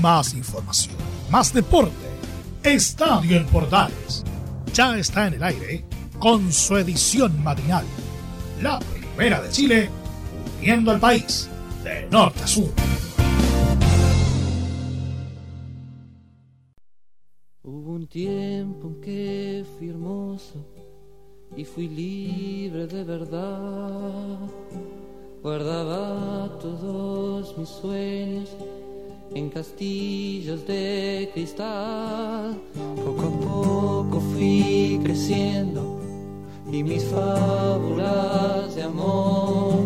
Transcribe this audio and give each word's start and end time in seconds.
más 0.00 0.34
información, 0.34 0.96
más 1.30 1.52
deporte. 1.52 1.92
Estadio 2.62 3.36
en 3.36 3.46
Portales 3.46 4.24
ya 4.72 4.96
está 4.96 5.26
en 5.26 5.34
el 5.34 5.42
aire 5.42 5.84
con 6.18 6.52
su 6.52 6.76
edición 6.76 7.42
matinal. 7.42 7.84
La 8.62 8.78
primera 8.78 9.40
de 9.40 9.50
Chile, 9.50 9.90
uniendo 10.60 10.90
al 10.90 11.00
país 11.00 11.48
de 11.84 12.08
norte 12.10 12.42
a 12.42 12.46
sur. 12.46 12.70
Hubo 17.62 17.92
un 17.92 18.06
tiempo 18.06 18.88
en 18.88 19.00
que 19.00 19.64
fui 19.76 19.88
hermoso 19.90 20.64
y 21.56 21.64
fui 21.64 21.88
libre 21.88 22.86
de 22.86 23.04
verdad. 23.04 24.38
Guardaba 25.42 26.58
todos 26.58 27.56
mis 27.56 27.68
sueños 27.68 28.50
en 29.34 29.50
castillos 29.50 30.66
de 30.66 31.30
cristal. 31.34 32.58
Poco 33.04 33.22
a 33.22 33.40
poco 33.40 34.20
fui 34.32 35.00
creciendo 35.02 36.00
y 36.70 36.82
mis 36.82 37.04
fábulas 37.04 38.74
de 38.74 38.82
amor 38.82 39.80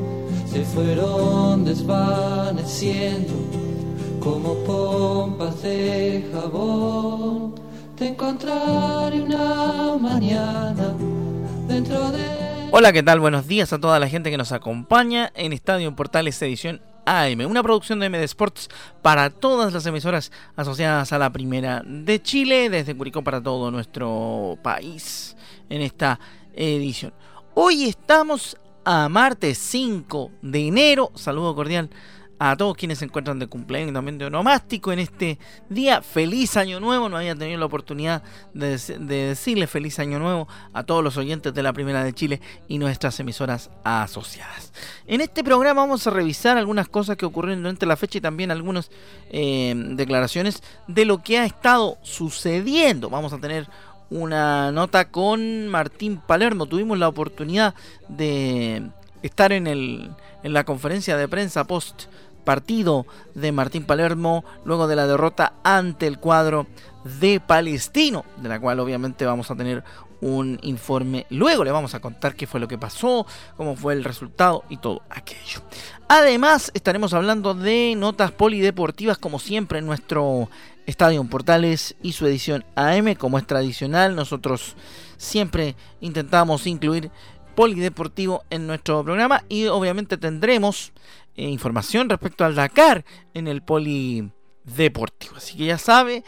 se 0.46 0.64
fueron 0.64 1.64
desvaneciendo 1.64 3.32
como 4.20 4.54
pompas 4.64 5.62
de 5.62 6.24
jabón. 6.32 7.54
Te 7.96 8.08
encontraré 8.08 9.20
una 9.20 9.96
mañana 10.00 10.94
dentro 11.68 12.10
de... 12.10 12.22
Hola, 12.70 12.92
¿qué 12.92 13.02
tal? 13.02 13.20
Buenos 13.20 13.46
días 13.46 13.72
a 13.72 13.78
toda 13.78 14.00
la 14.00 14.08
gente 14.08 14.30
que 14.30 14.38
nos 14.38 14.50
acompaña 14.50 15.30
en 15.34 15.52
Estadio 15.52 15.94
Portales 15.94 16.40
edición 16.42 16.80
AM, 17.04 17.46
una 17.46 17.62
producción 17.62 18.00
de 18.00 18.08
MD 18.08 18.22
Sports 18.24 18.68
para 19.02 19.30
todas 19.30 19.72
las 19.72 19.86
emisoras 19.86 20.32
asociadas 20.56 21.12
a 21.12 21.18
la 21.18 21.30
Primera 21.30 21.82
de 21.84 22.22
Chile, 22.22 22.70
desde 22.70 22.96
Curicó 22.96 23.22
para 23.22 23.42
todo 23.42 23.70
nuestro 23.70 24.58
país 24.62 25.36
en 25.68 25.82
esta 25.82 26.18
edición. 26.54 27.12
Hoy 27.54 27.84
estamos 27.84 28.56
a 28.84 29.08
martes 29.08 29.58
5 29.58 30.30
de 30.42 30.68
enero, 30.68 31.12
saludo 31.14 31.54
cordial 31.54 31.90
a 32.50 32.56
todos 32.56 32.76
quienes 32.76 32.98
se 32.98 33.04
encuentran 33.04 33.38
de 33.38 33.46
cumpleaños 33.46 33.94
también 33.94 34.18
de 34.18 34.24
onomástico 34.24 34.92
en 34.92 34.98
este 34.98 35.38
día. 35.68 36.02
Feliz 36.02 36.56
año 36.56 36.80
nuevo, 36.80 37.08
no 37.08 37.16
había 37.16 37.36
tenido 37.36 37.56
la 37.60 37.66
oportunidad 37.66 38.24
de, 38.52 38.78
decirle 38.98 39.68
feliz 39.68 40.00
año 40.00 40.18
nuevo 40.18 40.48
a 40.72 40.82
todos 40.82 41.04
los 41.04 41.16
oyentes 41.16 41.54
de 41.54 41.62
la 41.62 41.72
Primera 41.72 42.02
de 42.02 42.12
Chile 42.12 42.40
y 42.66 42.78
nuestras 42.78 43.20
emisoras 43.20 43.70
asociadas. 43.84 44.72
En 45.06 45.20
este 45.20 45.44
programa 45.44 45.82
vamos 45.82 46.04
a 46.08 46.10
revisar 46.10 46.58
algunas 46.58 46.88
cosas 46.88 47.16
que 47.16 47.26
ocurrieron 47.26 47.62
durante 47.62 47.86
la 47.86 47.96
fecha 47.96 48.18
y 48.18 48.22
también 48.22 48.50
algunas 48.50 48.90
eh, 49.30 49.72
declaraciones 49.90 50.64
de 50.88 51.04
lo 51.04 51.22
que 51.22 51.38
ha 51.38 51.44
estado 51.44 51.98
sucediendo. 52.02 53.08
Vamos 53.08 53.32
a 53.32 53.38
tener 53.38 53.68
una 54.10 54.72
nota 54.72 55.10
con 55.10 55.68
Martín 55.68 56.20
Palermo. 56.26 56.66
Tuvimos 56.66 56.98
la 56.98 57.06
oportunidad 57.06 57.76
de 58.08 58.90
estar 59.22 59.52
en, 59.52 59.68
el, 59.68 60.10
en 60.42 60.52
la 60.52 60.64
conferencia 60.64 61.16
de 61.16 61.28
prensa 61.28 61.64
post 61.68 62.06
partido 62.44 63.06
de 63.34 63.52
Martín 63.52 63.84
Palermo 63.84 64.44
luego 64.64 64.86
de 64.86 64.96
la 64.96 65.06
derrota 65.06 65.54
ante 65.62 66.06
el 66.06 66.18
cuadro 66.18 66.66
de 67.20 67.40
Palestino, 67.40 68.24
de 68.36 68.48
la 68.48 68.60
cual 68.60 68.80
obviamente 68.80 69.24
vamos 69.26 69.50
a 69.50 69.56
tener 69.56 69.82
un 70.22 70.58
informe. 70.62 71.26
Luego 71.30 71.64
le 71.64 71.72
vamos 71.72 71.94
a 71.94 72.00
contar 72.00 72.36
qué 72.36 72.46
fue 72.46 72.60
lo 72.60 72.68
que 72.68 72.78
pasó, 72.78 73.26
cómo 73.56 73.74
fue 73.74 73.92
el 73.92 74.04
resultado 74.04 74.64
y 74.68 74.76
todo 74.76 75.02
aquello. 75.10 75.60
Además, 76.08 76.70
estaremos 76.74 77.12
hablando 77.12 77.54
de 77.54 77.94
notas 77.96 78.30
polideportivas 78.30 79.18
como 79.18 79.38
siempre 79.38 79.80
en 79.80 79.86
nuestro 79.86 80.48
Estadio 80.86 81.24
Portales 81.24 81.96
y 82.02 82.12
su 82.12 82.26
edición 82.26 82.64
AM, 82.76 83.14
como 83.16 83.38
es 83.38 83.46
tradicional. 83.46 84.14
Nosotros 84.14 84.76
siempre 85.16 85.74
intentamos 86.00 86.66
incluir 86.66 87.10
polideportivo 87.54 88.42
en 88.50 88.66
nuestro 88.66 89.02
programa 89.04 89.44
y 89.48 89.66
obviamente 89.66 90.16
tendremos 90.16 90.92
eh, 91.36 91.48
información 91.48 92.08
respecto 92.08 92.44
al 92.44 92.54
Dakar 92.54 93.04
en 93.34 93.48
el 93.48 93.62
polideportivo. 93.62 95.36
Así 95.36 95.56
que 95.56 95.66
ya 95.66 95.78
sabe, 95.78 96.24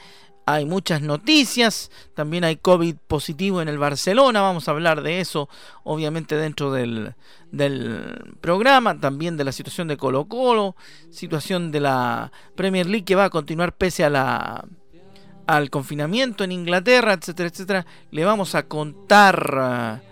hay 0.46 0.66
muchas 0.66 1.00
noticias, 1.00 1.90
también 2.14 2.44
hay 2.44 2.56
COVID 2.56 2.96
positivo 3.06 3.62
en 3.62 3.68
el 3.68 3.78
Barcelona, 3.78 4.42
vamos 4.42 4.68
a 4.68 4.72
hablar 4.72 5.02
de 5.02 5.20
eso 5.20 5.48
obviamente 5.82 6.36
dentro 6.36 6.72
del, 6.72 7.14
del 7.50 8.36
programa, 8.40 8.98
también 9.00 9.36
de 9.36 9.44
la 9.44 9.52
situación 9.52 9.88
de 9.88 9.96
Colo 9.96 10.26
Colo, 10.26 10.76
situación 11.10 11.72
de 11.72 11.80
la 11.80 12.32
Premier 12.54 12.86
League 12.86 13.04
que 13.04 13.14
va 13.14 13.24
a 13.24 13.30
continuar 13.30 13.74
pese 13.76 14.04
a 14.04 14.10
la 14.10 14.64
al 15.46 15.68
confinamiento 15.68 16.42
en 16.44 16.52
Inglaterra, 16.52 17.12
etcétera, 17.12 17.48
etcétera. 17.50 17.86
Le 18.10 18.24
vamos 18.24 18.54
a 18.54 18.62
contar 18.64 20.02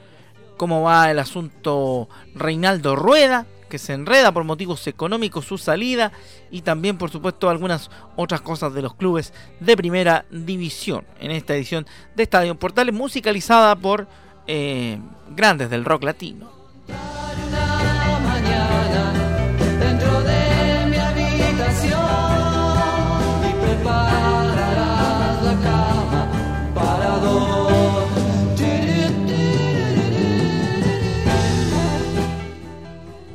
cómo 0.62 0.82
va 0.82 1.10
el 1.10 1.18
asunto 1.18 2.08
Reinaldo 2.36 2.94
Rueda, 2.94 3.46
que 3.68 3.78
se 3.78 3.94
enreda 3.94 4.30
por 4.30 4.44
motivos 4.44 4.86
económicos 4.86 5.44
su 5.44 5.58
salida 5.58 6.12
y 6.52 6.62
también 6.62 6.98
por 6.98 7.10
supuesto 7.10 7.50
algunas 7.50 7.90
otras 8.14 8.42
cosas 8.42 8.72
de 8.72 8.80
los 8.80 8.94
clubes 8.94 9.34
de 9.58 9.76
primera 9.76 10.24
división 10.30 11.04
en 11.18 11.32
esta 11.32 11.56
edición 11.56 11.84
de 12.14 12.22
Estadio 12.22 12.54
Portales 12.54 12.94
musicalizada 12.94 13.74
por 13.74 14.06
eh, 14.46 15.00
grandes 15.34 15.68
del 15.68 15.84
rock 15.84 16.04
latino. 16.04 16.61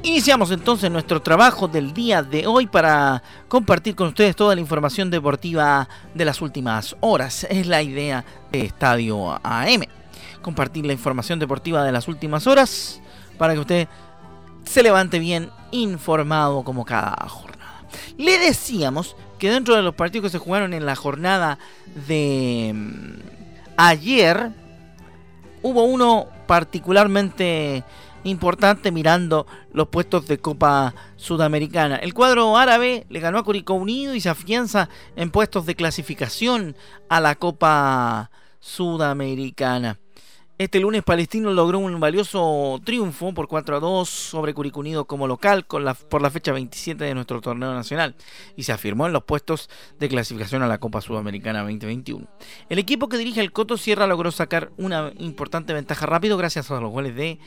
Iniciamos 0.07 0.51
entonces 0.51 0.89
nuestro 0.89 1.21
trabajo 1.21 1.67
del 1.67 1.93
día 1.93 2.23
de 2.23 2.47
hoy 2.47 2.65
para 2.65 3.21
compartir 3.49 3.93
con 3.93 4.07
ustedes 4.07 4.37
toda 4.37 4.55
la 4.55 4.61
información 4.61 5.11
deportiva 5.11 5.89
de 6.13 6.23
las 6.23 6.41
últimas 6.41 6.95
horas. 7.01 7.45
Es 7.49 7.67
la 7.67 7.81
idea 7.81 8.23
de 8.49 8.61
Estadio 8.61 9.37
AM. 9.43 9.83
Compartir 10.41 10.85
la 10.85 10.93
información 10.93 11.39
deportiva 11.39 11.83
de 11.83 11.91
las 11.91 12.07
últimas 12.07 12.47
horas 12.47 13.01
para 13.37 13.53
que 13.53 13.59
usted 13.59 13.87
se 14.63 14.81
levante 14.81 15.19
bien 15.19 15.49
informado 15.71 16.63
como 16.63 16.85
cada 16.85 17.27
jornada. 17.27 17.83
Le 18.17 18.39
decíamos 18.39 19.17
que 19.37 19.51
dentro 19.51 19.75
de 19.75 19.81
los 19.81 19.93
partidos 19.93 20.31
que 20.31 20.37
se 20.37 20.43
jugaron 20.43 20.73
en 20.73 20.85
la 20.85 20.95
jornada 20.95 21.59
de 22.07 22.71
mm, 22.73 23.75
ayer, 23.75 24.51
hubo 25.63 25.83
uno 25.83 26.27
particularmente 26.47 27.83
importante 28.27 28.91
mirando 28.91 29.47
los 29.73 29.87
puestos 29.87 30.27
de 30.27 30.39
Copa 30.39 30.93
Sudamericana. 31.15 31.97
El 31.97 32.13
cuadro 32.13 32.57
árabe 32.57 33.05
le 33.09 33.19
ganó 33.19 33.39
a 33.39 33.43
Curicó 33.43 33.73
Unido 33.73 34.15
y 34.15 34.21
se 34.21 34.29
afianza 34.29 34.89
en 35.15 35.31
puestos 35.31 35.65
de 35.65 35.75
clasificación 35.75 36.75
a 37.09 37.19
la 37.19 37.35
Copa 37.35 38.31
Sudamericana. 38.59 39.99
Este 40.59 40.79
lunes 40.79 41.03
Palestino 41.03 41.53
logró 41.53 41.77
un 41.77 41.99
valioso 41.99 42.81
triunfo 42.83 43.31
por 43.31 43.47
4 43.47 43.77
a 43.77 43.79
2 43.79 44.09
sobre 44.09 44.55
Curicó 44.55 44.79
Unido 44.79 45.05
como 45.05 45.27
local 45.27 45.65
por 45.65 45.83
la 45.83 46.31
fecha 46.31 46.51
27 46.51 47.03
de 47.03 47.13
nuestro 47.13 47.41
torneo 47.41 47.75
nacional 47.75 48.15
y 48.55 48.63
se 48.63 48.71
afirmó 48.71 49.05
en 49.05 49.13
los 49.13 49.23
puestos 49.23 49.69
de 49.99 50.09
clasificación 50.09 50.63
a 50.63 50.67
la 50.67 50.79
Copa 50.79 51.01
Sudamericana 51.01 51.59
2021. 51.59 52.25
El 52.69 52.79
equipo 52.79 53.07
que 53.07 53.19
dirige 53.19 53.41
el 53.41 53.51
Coto 53.51 53.77
Sierra 53.77 54.07
logró 54.07 54.31
sacar 54.31 54.71
una 54.77 55.11
importante 55.19 55.73
ventaja 55.73 56.07
rápido 56.07 56.37
gracias 56.37 56.71
a 56.71 56.81
los 56.81 56.89
goles 56.89 57.15
de 57.15 57.37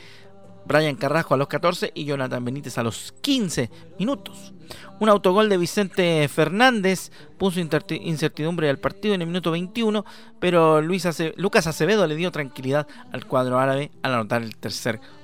Brian 0.66 0.96
Carrasco 0.96 1.34
a 1.34 1.36
los 1.36 1.48
14 1.48 1.92
y 1.94 2.04
Jonathan 2.04 2.44
Benítez 2.44 2.78
a 2.78 2.82
los 2.82 3.12
15 3.20 3.70
minutos. 3.98 4.52
Un 5.00 5.08
autogol 5.08 5.48
de 5.48 5.56
Vicente 5.56 6.28
Fernández 6.28 7.10
puso 7.38 7.60
incertidumbre 7.60 8.68
al 8.68 8.78
partido 8.78 9.14
en 9.14 9.22
el 9.22 9.26
minuto 9.26 9.50
21, 9.50 10.04
pero 10.38 10.80
Luis 10.80 11.06
Lucas 11.36 11.66
Acevedo 11.66 12.06
le 12.06 12.16
dio 12.16 12.30
tranquilidad 12.30 12.86
al 13.12 13.26
cuadro 13.26 13.58
árabe 13.58 13.90
al 14.02 14.14
anotar 14.14 14.42
el 14.42 14.56
tercer 14.56 14.98
gol. 14.98 15.19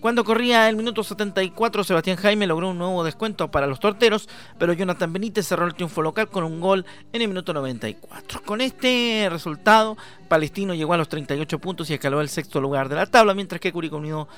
Cuando 0.00 0.24
corría 0.24 0.68
el 0.68 0.76
minuto 0.76 1.02
74, 1.02 1.82
Sebastián 1.82 2.16
Jaime 2.16 2.46
logró 2.46 2.70
un 2.70 2.78
nuevo 2.78 3.02
descuento 3.02 3.50
para 3.50 3.66
los 3.66 3.80
torteros, 3.80 4.28
pero 4.58 4.72
Jonathan 4.72 5.12
Benítez 5.12 5.46
cerró 5.46 5.66
el 5.66 5.74
triunfo 5.74 6.02
local 6.02 6.28
con 6.28 6.44
un 6.44 6.60
gol 6.60 6.84
en 7.12 7.22
el 7.22 7.28
minuto 7.28 7.52
94. 7.52 8.42
Con 8.44 8.60
este 8.60 9.26
resultado, 9.30 9.96
Palestino 10.28 10.74
llegó 10.74 10.92
a 10.92 10.98
los 10.98 11.08
38 11.08 11.58
puntos 11.58 11.90
y 11.90 11.94
escaló 11.94 12.20
al 12.20 12.28
sexto 12.28 12.60
lugar 12.60 12.88
de 12.88 12.96
la 12.96 13.06
tabla, 13.06 13.34
mientras 13.34 13.60
que 13.60 13.72
Curicó 13.72 13.96
Unido 13.96 14.28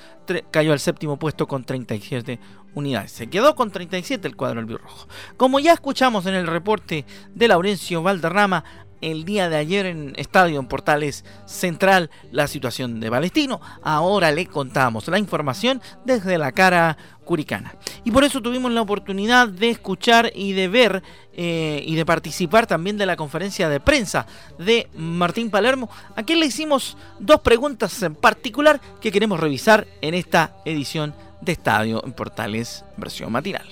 cayó 0.51 0.73
al 0.73 0.81
séptimo 0.81 1.19
puesto 1.19 1.47
con 1.47 1.65
37 1.65 2.39
unidades. 2.75 3.13
Se 3.13 3.29
quedó 3.29 3.55
con 3.55 3.71
37 3.71 4.27
el 4.27 4.37
cuadro 4.37 4.61
albirrojo. 4.61 5.09
Como 5.37 5.59
ya 5.59 5.73
escuchamos 5.73 6.27
en 6.27 6.35
el 6.35 6.47
reporte 6.47 7.05
de 7.35 7.49
Laurencio 7.49 8.03
Valderrama, 8.03 8.65
el 9.01 9.25
día 9.25 9.49
de 9.49 9.57
ayer 9.57 9.87
en 9.87 10.13
Estadio 10.17 10.61
en 10.61 10.67
Portales 10.67 11.25
Central 11.47 12.11
la 12.33 12.47
situación 12.47 13.01
de 13.01 13.11
Palestino. 13.11 13.61
Ahora 13.83 14.31
le 14.33 14.47
contamos 14.47 15.09
la 15.09 15.19
información 15.19 15.81
desde 16.05 16.39
la 16.39 16.53
cara 16.53 16.97
curicana. 17.25 17.75
Y 18.05 18.11
por 18.11 18.25
eso 18.25 18.41
tuvimos 18.41 18.73
la 18.73 18.81
oportunidad 18.81 19.49
de 19.49 19.69
escuchar 19.69 20.33
y 20.35 20.53
de 20.53 20.69
ver 20.69 21.03
eh, 21.35 21.83
y 21.87 21.95
de 21.95 22.07
participar 22.07 22.67
también 22.67 22.97
de 22.97 23.05
la 23.05 23.17
conferencia 23.17 23.69
de 23.69 23.81
prensa 23.81 24.27
de 24.59 24.89
Martín 24.95 25.51
Palermo, 25.51 25.91
a 26.17 26.23
quien 26.23 26.41
le 26.41 26.47
hicimos 26.47 26.97
dos 27.21 27.41
preguntas 27.43 28.03
en 28.03 28.15
particular 28.15 28.81
que 29.01 29.13
queremos 29.13 29.39
revisar 29.39 29.87
en 30.01 30.15
esta 30.15 30.57
edición 30.65 31.15
de 31.43 31.53
Estadio 31.53 32.03
en 32.05 32.13
Portales 32.13 32.85
versión 32.97 33.31
matinal. 33.31 33.69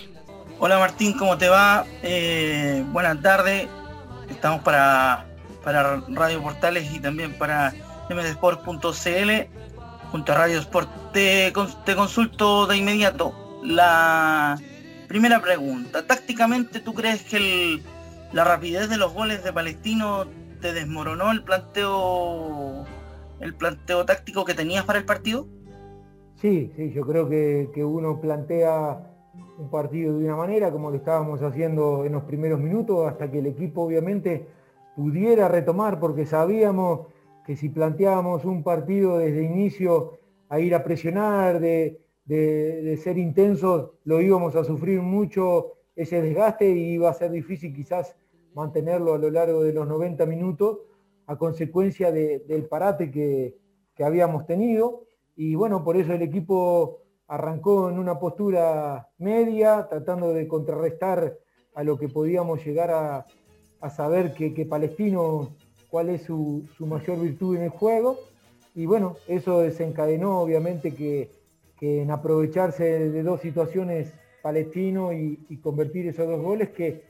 Hola 0.58 0.78
Martín, 0.78 1.16
¿cómo 1.18 1.36
te 1.36 1.48
va? 1.48 1.84
Eh, 2.02 2.84
buenas 2.92 3.20
tardes. 3.20 3.68
Estamos 4.28 4.62
para, 4.62 5.26
para 5.64 6.02
Radio 6.08 6.42
Portales 6.42 6.92
y 6.92 7.00
también 7.00 7.36
para 7.38 7.72
mdsport.cl 8.10 9.30
junto 10.10 10.32
a 10.32 10.34
Radio 10.34 10.58
Sport. 10.60 10.88
Te, 11.12 11.52
te 11.84 11.96
consulto 11.96 12.66
de 12.66 12.76
inmediato 12.76 13.60
la 13.64 14.58
primera 15.08 15.40
pregunta. 15.40 16.06
Tácticamente, 16.06 16.80
¿tú 16.80 16.94
crees 16.94 17.22
que 17.22 17.82
la 18.32 18.44
rapidez 18.44 18.88
de 18.88 18.96
los 18.96 19.12
goles 19.12 19.42
de 19.44 19.52
Palestino 19.52 20.26
te 20.60 20.72
desmoronó 20.72 21.32
el 21.32 21.42
planteo 21.42 22.84
el 23.40 23.54
planteo 23.54 24.04
táctico 24.04 24.44
que 24.44 24.54
tenías 24.54 24.84
para 24.84 24.98
el 24.98 25.04
partido? 25.04 25.46
Sí, 26.40 26.72
sí, 26.76 26.92
yo 26.92 27.06
creo 27.06 27.28
que, 27.28 27.70
que 27.74 27.84
uno 27.84 28.20
plantea 28.20 28.98
un 29.58 29.70
partido 29.70 30.18
de 30.18 30.24
una 30.24 30.36
manera 30.36 30.70
como 30.70 30.90
lo 30.90 30.96
estábamos 30.96 31.42
haciendo 31.42 32.04
en 32.04 32.12
los 32.12 32.24
primeros 32.24 32.60
minutos 32.60 33.08
hasta 33.08 33.30
que 33.30 33.38
el 33.38 33.46
equipo 33.46 33.82
obviamente 33.82 34.46
pudiera 34.94 35.48
retomar 35.48 35.98
porque 35.98 36.26
sabíamos 36.26 37.06
que 37.44 37.56
si 37.56 37.68
planteábamos 37.68 38.44
un 38.44 38.62
partido 38.62 39.18
desde 39.18 39.44
inicio 39.44 40.18
a 40.48 40.58
ir 40.60 40.74
a 40.74 40.82
presionar, 40.82 41.60
de, 41.60 42.00
ser 43.02 43.18
intensos, 43.18 43.90
lo 44.04 44.20
íbamos 44.20 44.56
a 44.56 44.64
sufrir 44.64 45.00
mucho 45.00 45.74
ese 45.94 46.20
desgaste 46.20 46.68
y 46.68 46.94
iba 46.94 47.08
a 47.08 47.14
ser 47.14 47.30
difícil 47.30 47.72
quizás 47.72 48.16
mantenerlo 48.54 49.14
a 49.14 49.18
lo 49.18 49.30
largo 49.30 49.62
de 49.62 49.72
los 49.72 49.86
90 49.86 50.26
minutos 50.26 50.78
a 51.26 51.36
consecuencia 51.36 52.10
del 52.10 52.66
parate 52.68 53.10
que, 53.10 53.56
que 53.94 54.04
habíamos 54.04 54.46
tenido. 54.46 55.04
Y 55.36 55.54
bueno, 55.54 55.84
por 55.84 55.96
eso 55.96 56.12
el 56.12 56.22
equipo 56.22 57.05
arrancó 57.28 57.90
en 57.90 57.98
una 57.98 58.18
postura 58.18 59.08
media, 59.18 59.86
tratando 59.88 60.32
de 60.32 60.46
contrarrestar 60.46 61.36
a 61.74 61.84
lo 61.84 61.98
que 61.98 62.08
podíamos 62.08 62.64
llegar 62.64 62.90
a, 62.90 63.26
saber 63.90 64.34
que, 64.34 64.52
que 64.52 64.66
Palestino 64.66 65.52
cuál 65.88 66.10
es 66.10 66.24
su, 66.24 66.64
mayor 66.80 67.20
virtud 67.20 67.56
en 67.56 67.62
el 67.62 67.70
juego. 67.70 68.18
Y 68.74 68.86
bueno, 68.86 69.16
eso 69.26 69.60
desencadenó 69.60 70.40
obviamente 70.40 70.94
que, 70.94 71.30
en 71.80 72.10
aprovecharse 72.10 73.10
de 73.10 73.22
dos 73.22 73.40
situaciones 73.40 74.12
palestino 74.42 75.12
y, 75.12 75.38
convertir 75.62 76.06
esos 76.06 76.26
dos 76.28 76.42
goles, 76.42 76.70
que, 76.70 77.04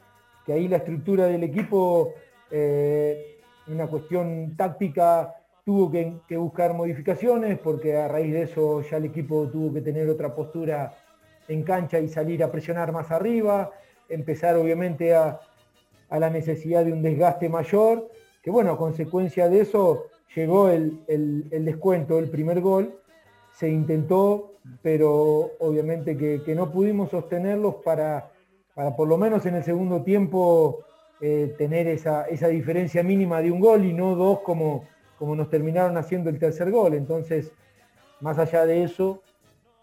ahí 0.47 0.69
la 0.69 0.77
estructura 0.77 1.27
del 1.27 1.43
equipo, 1.43 2.13
eh, 2.51 3.41
una 3.67 3.89
cuestión 3.89 4.55
táctica, 4.57 5.35
tuvo 5.67 5.91
que, 5.91 6.15
que, 6.27 6.39
buscar 6.39 6.73
modificaciones, 6.73 7.59
porque 7.59 7.95
a 7.95 8.09
raíz 8.09 8.33
de 8.33 8.43
eso 8.43 8.81
ya 8.81 8.97
el 8.97 9.05
equipo 9.05 9.49
tuvo 9.49 9.75
que 9.75 9.83
tener 9.83 10.09
otra 10.09 10.35
postura 10.35 10.95
en 11.49 11.63
cancha 11.63 11.99
y 12.01 12.09
salir 12.09 12.43
a 12.43 12.51
presionar 12.51 12.91
más 12.91 13.11
arriba, 13.11 13.71
empezar 14.09 14.57
obviamente 14.57 15.15
a, 15.15 15.39
a 16.09 16.19
la 16.19 16.31
necesidad 16.31 16.87
de 16.87 16.93
un 16.95 17.03
desgaste 17.03 17.51
mayor 17.51 18.09
que 18.47 18.53
bueno, 18.53 18.71
a 18.71 18.79
consecuencia 18.79 19.49
de 19.49 19.63
eso 19.63 20.05
llegó 20.37 20.69
el, 20.69 21.01
descuento, 21.51 22.21
el 22.21 22.31
primer 22.31 22.61
gol, 22.61 22.95
se 23.53 23.69
intentó, 23.69 24.53
pero 24.83 25.51
obviamente 25.59 26.17
que, 26.17 26.55
no 26.55 26.71
pudimos 26.71 27.11
sostenerlos 27.11 27.75
para, 27.85 28.31
para, 28.73 28.95
por 28.95 29.09
lo 29.09 29.19
menos 29.19 29.45
en 29.47 29.57
el 29.57 29.65
segundo 29.65 30.05
tiempo 30.05 30.85
eh, 31.21 31.57
tener 31.59 31.89
esa, 31.89 32.25
diferencia 32.29 33.03
mínima 33.03 33.43
de 33.43 33.51
un 33.51 33.59
gol 33.59 33.85
y 33.85 33.93
no 33.93 34.15
dos 34.15 34.39
como, 34.43 34.85
como 35.19 35.37
nos 35.37 35.51
terminaron 35.51 35.97
haciendo 35.97 36.31
el 36.31 36.39
tercer 36.39 36.71
gol. 36.71 36.95
Entonces, 36.95 37.53
más 38.21 38.39
allá 38.39 38.67
de 38.67 38.83
eso, 38.83 39.23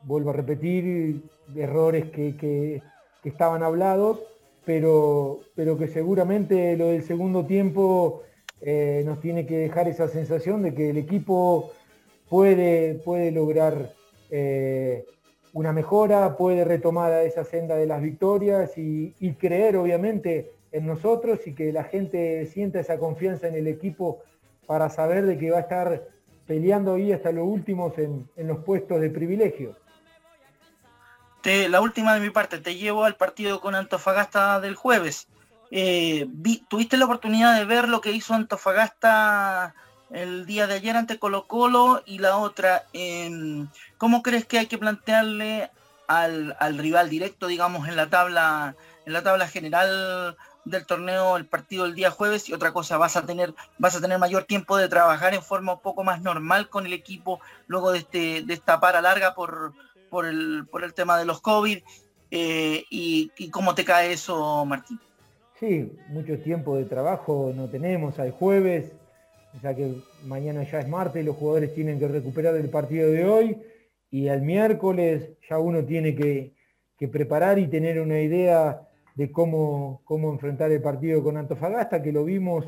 vuelvo 0.03 0.31
a 0.31 0.33
repetir, 0.33 1.23
errores 1.55 2.05
que, 2.11 2.35
que 2.37 2.81
estaban 3.29 3.63
hablados, 3.63 4.19
pero, 4.65 5.41
pero 5.55 5.77
que 5.77 5.87
seguramente 5.87 6.77
lo 6.77 6.87
del 6.87 7.03
segundo 7.03 7.45
tiempo 7.45 8.23
eh, 8.61 9.03
nos 9.05 9.19
tiene 9.19 9.45
que 9.45 9.57
dejar 9.57 9.87
esa 9.87 10.07
sensación 10.07 10.61
de 10.61 10.73
que 10.73 10.89
el 10.89 10.97
equipo 10.97 11.71
puede, 12.29 12.95
puede 12.95 13.31
lograr 13.31 13.91
eh, 14.29 15.05
una 15.51 15.73
mejora, 15.73 16.37
puede 16.37 16.63
retomar 16.63 17.11
a 17.11 17.23
esa 17.23 17.43
senda 17.43 17.75
de 17.75 17.87
las 17.87 18.01
victorias 18.01 18.77
y, 18.77 19.13
creer 19.37 19.75
obviamente 19.75 20.51
en 20.71 20.87
nosotros 20.87 21.45
y 21.45 21.53
que 21.53 21.73
la 21.73 21.83
gente 21.83 22.45
sienta 22.45 22.79
esa 22.79 22.97
confianza 22.97 23.49
en 23.49 23.55
el 23.55 23.67
equipo 23.67 24.19
para 24.65 24.89
saber 24.89 25.25
de 25.25 25.37
que 25.37 25.51
va 25.51 25.57
a 25.57 25.61
estar 25.61 26.03
peleando 26.47 26.95
ahí 26.95 27.11
hasta 27.11 27.31
los 27.31 27.45
últimos 27.47 27.97
en, 27.97 28.29
los 28.35 28.59
puestos 28.59 28.99
de 28.99 29.09
privilegio. 29.09 29.75
la 31.43 31.81
última 31.81 32.13
de 32.13 32.19
mi 32.19 32.29
parte, 32.29 32.59
te 32.59 32.75
llevo 32.75 33.05
al 33.05 33.15
partido 33.15 33.61
con 33.61 33.75
Antofagasta 33.75 34.59
del 34.59 34.75
jueves. 34.75 35.27
Eh, 35.71 36.27
¿Tuviste 36.67 36.97
la 36.97 37.05
oportunidad 37.05 37.57
de 37.57 37.65
ver 37.65 37.89
lo 37.89 38.01
que 38.01 38.11
hizo 38.11 38.33
Antofagasta 38.33 39.73
el 40.11 40.45
día 40.45 40.67
de 40.67 40.75
ayer 40.75 40.95
ante 40.95 41.17
Colo 41.17 41.47
Colo? 41.47 42.03
Y 42.05 42.19
la 42.19 42.37
otra, 42.37 42.83
¿cómo 43.97 44.21
crees 44.21 44.45
que 44.45 44.59
hay 44.59 44.67
que 44.67 44.77
plantearle 44.77 45.71
al, 46.07 46.77
rival 46.77 47.09
directo, 47.09 47.47
digamos, 47.47 47.87
en 47.87 47.95
la 47.95 48.09
tabla, 48.09 48.75
en 49.05 49.13
la 49.13 49.23
tabla 49.23 49.47
general 49.47 50.37
del 50.65 50.85
torneo 50.85 51.37
el 51.37 51.45
partido 51.45 51.85
el 51.85 51.95
día 51.95 52.11
jueves 52.11 52.49
y 52.49 52.53
otra 52.53 52.71
cosa, 52.71 52.97
vas 52.97 53.15
a 53.15 53.25
tener, 53.25 53.53
vas 53.77 53.95
a 53.95 54.01
tener 54.01 54.17
mayor 54.19 54.45
tiempo 54.45 54.77
de 54.77 54.87
trabajar 54.87 55.33
en 55.33 55.41
forma 55.41 55.73
un 55.73 55.81
poco 55.81 56.03
más 56.03 56.21
normal 56.21 56.69
con 56.69 56.85
el 56.85 56.93
equipo 56.93 57.39
luego 57.67 57.91
de 57.91 57.99
este, 57.99 58.41
de 58.43 58.53
esta 58.53 58.79
para 58.79 59.01
larga 59.01 59.35
por, 59.35 59.73
por, 60.09 60.25
el, 60.25 60.65
por 60.71 60.83
el 60.83 60.93
tema 60.93 61.17
de 61.17 61.25
los 61.25 61.41
COVID. 61.41 61.79
Eh, 62.35 62.85
y, 62.89 63.29
cómo 63.51 63.75
te 63.75 63.85
cae 63.85 64.11
eso, 64.11 64.65
Martín? 64.65 64.99
Sí, 65.59 65.91
mucho 66.09 66.39
tiempo 66.39 66.75
de 66.75 66.85
trabajo 66.85 67.53
no 67.55 67.69
tenemos, 67.69 68.17
al 68.17 68.31
jueves, 68.31 68.91
ya 69.61 69.75
que 69.75 70.01
mañana 70.25 70.63
ya 70.63 70.79
es 70.79 70.87
martes, 70.87 71.23
los 71.23 71.35
jugadores 71.35 71.75
tienen 71.75 71.99
que 71.99 72.07
recuperar 72.07 72.55
el 72.55 72.69
partido 72.69 73.11
de 73.11 73.25
hoy 73.25 73.57
y 74.09 74.29
el 74.29 74.41
miércoles 74.41 75.29
ya 75.47 75.59
uno 75.59 75.83
tiene 75.83 76.15
que, 76.15 76.53
preparar 77.11 77.59
y 77.59 77.67
tener 77.67 77.99
una 77.99 78.21
idea 78.21 78.87
de 79.15 79.31
cómo, 79.31 80.01
cómo, 80.05 80.31
enfrentar 80.31 80.71
el 80.71 80.81
partido 80.81 81.23
con 81.23 81.37
Antofagasta, 81.37 82.01
que 82.01 82.11
lo 82.11 82.23
vimos 82.25 82.65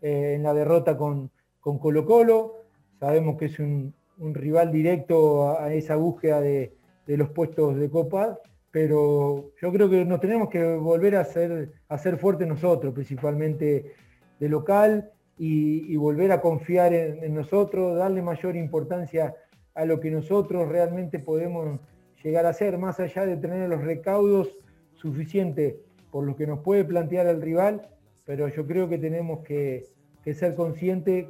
eh, 0.00 0.34
en 0.36 0.42
la 0.42 0.54
derrota 0.54 0.96
con, 0.96 1.30
Colo 1.60 2.04
Colo. 2.06 2.54
Sabemos 2.98 3.36
que 3.36 3.46
es 3.46 3.58
un, 3.58 3.94
rival 4.18 4.72
directo 4.72 5.58
a, 5.58 5.72
esa 5.72 5.96
búsqueda 5.96 6.40
de, 6.40 6.72
los 7.06 7.30
puestos 7.30 7.76
de 7.76 7.88
Copa 7.88 8.38
pero 8.70 9.52
yo 9.60 9.72
creo 9.72 9.88
que 9.88 10.04
nos 10.04 10.20
tenemos 10.20 10.50
que 10.50 10.62
volver 10.76 11.16
a 11.16 11.24
ser, 11.24 11.72
a 11.88 11.96
ser 11.96 12.18
fuertes 12.18 12.46
nosotros, 12.46 12.92
principalmente 12.92 13.94
de 14.38 14.48
local, 14.48 15.10
y, 15.38 15.96
volver 15.96 16.32
a 16.32 16.40
confiar 16.40 16.92
en, 16.92 17.34
nosotros, 17.34 17.96
darle 17.96 18.22
mayor 18.22 18.56
importancia 18.56 19.34
a 19.74 19.84
lo 19.84 20.00
que 20.00 20.10
nosotros 20.10 20.68
realmente 20.68 21.18
podemos 21.18 21.78
llegar 22.22 22.44
a 22.44 22.50
hacer, 22.50 22.76
más 22.78 22.98
allá 22.98 23.24
de 23.24 23.36
tener 23.36 23.68
los 23.68 23.82
recaudos 23.82 24.48
suficientes 24.94 25.76
por 26.10 26.24
lo 26.24 26.36
que 26.36 26.46
nos 26.46 26.60
puede 26.60 26.84
plantear 26.84 27.26
el 27.26 27.42
rival, 27.42 27.88
pero 28.24 28.48
yo 28.48 28.66
creo 28.66 28.88
que 28.88 28.98
tenemos 28.98 29.40
que, 29.44 29.86
ser 30.34 30.54
conscientes 30.54 31.26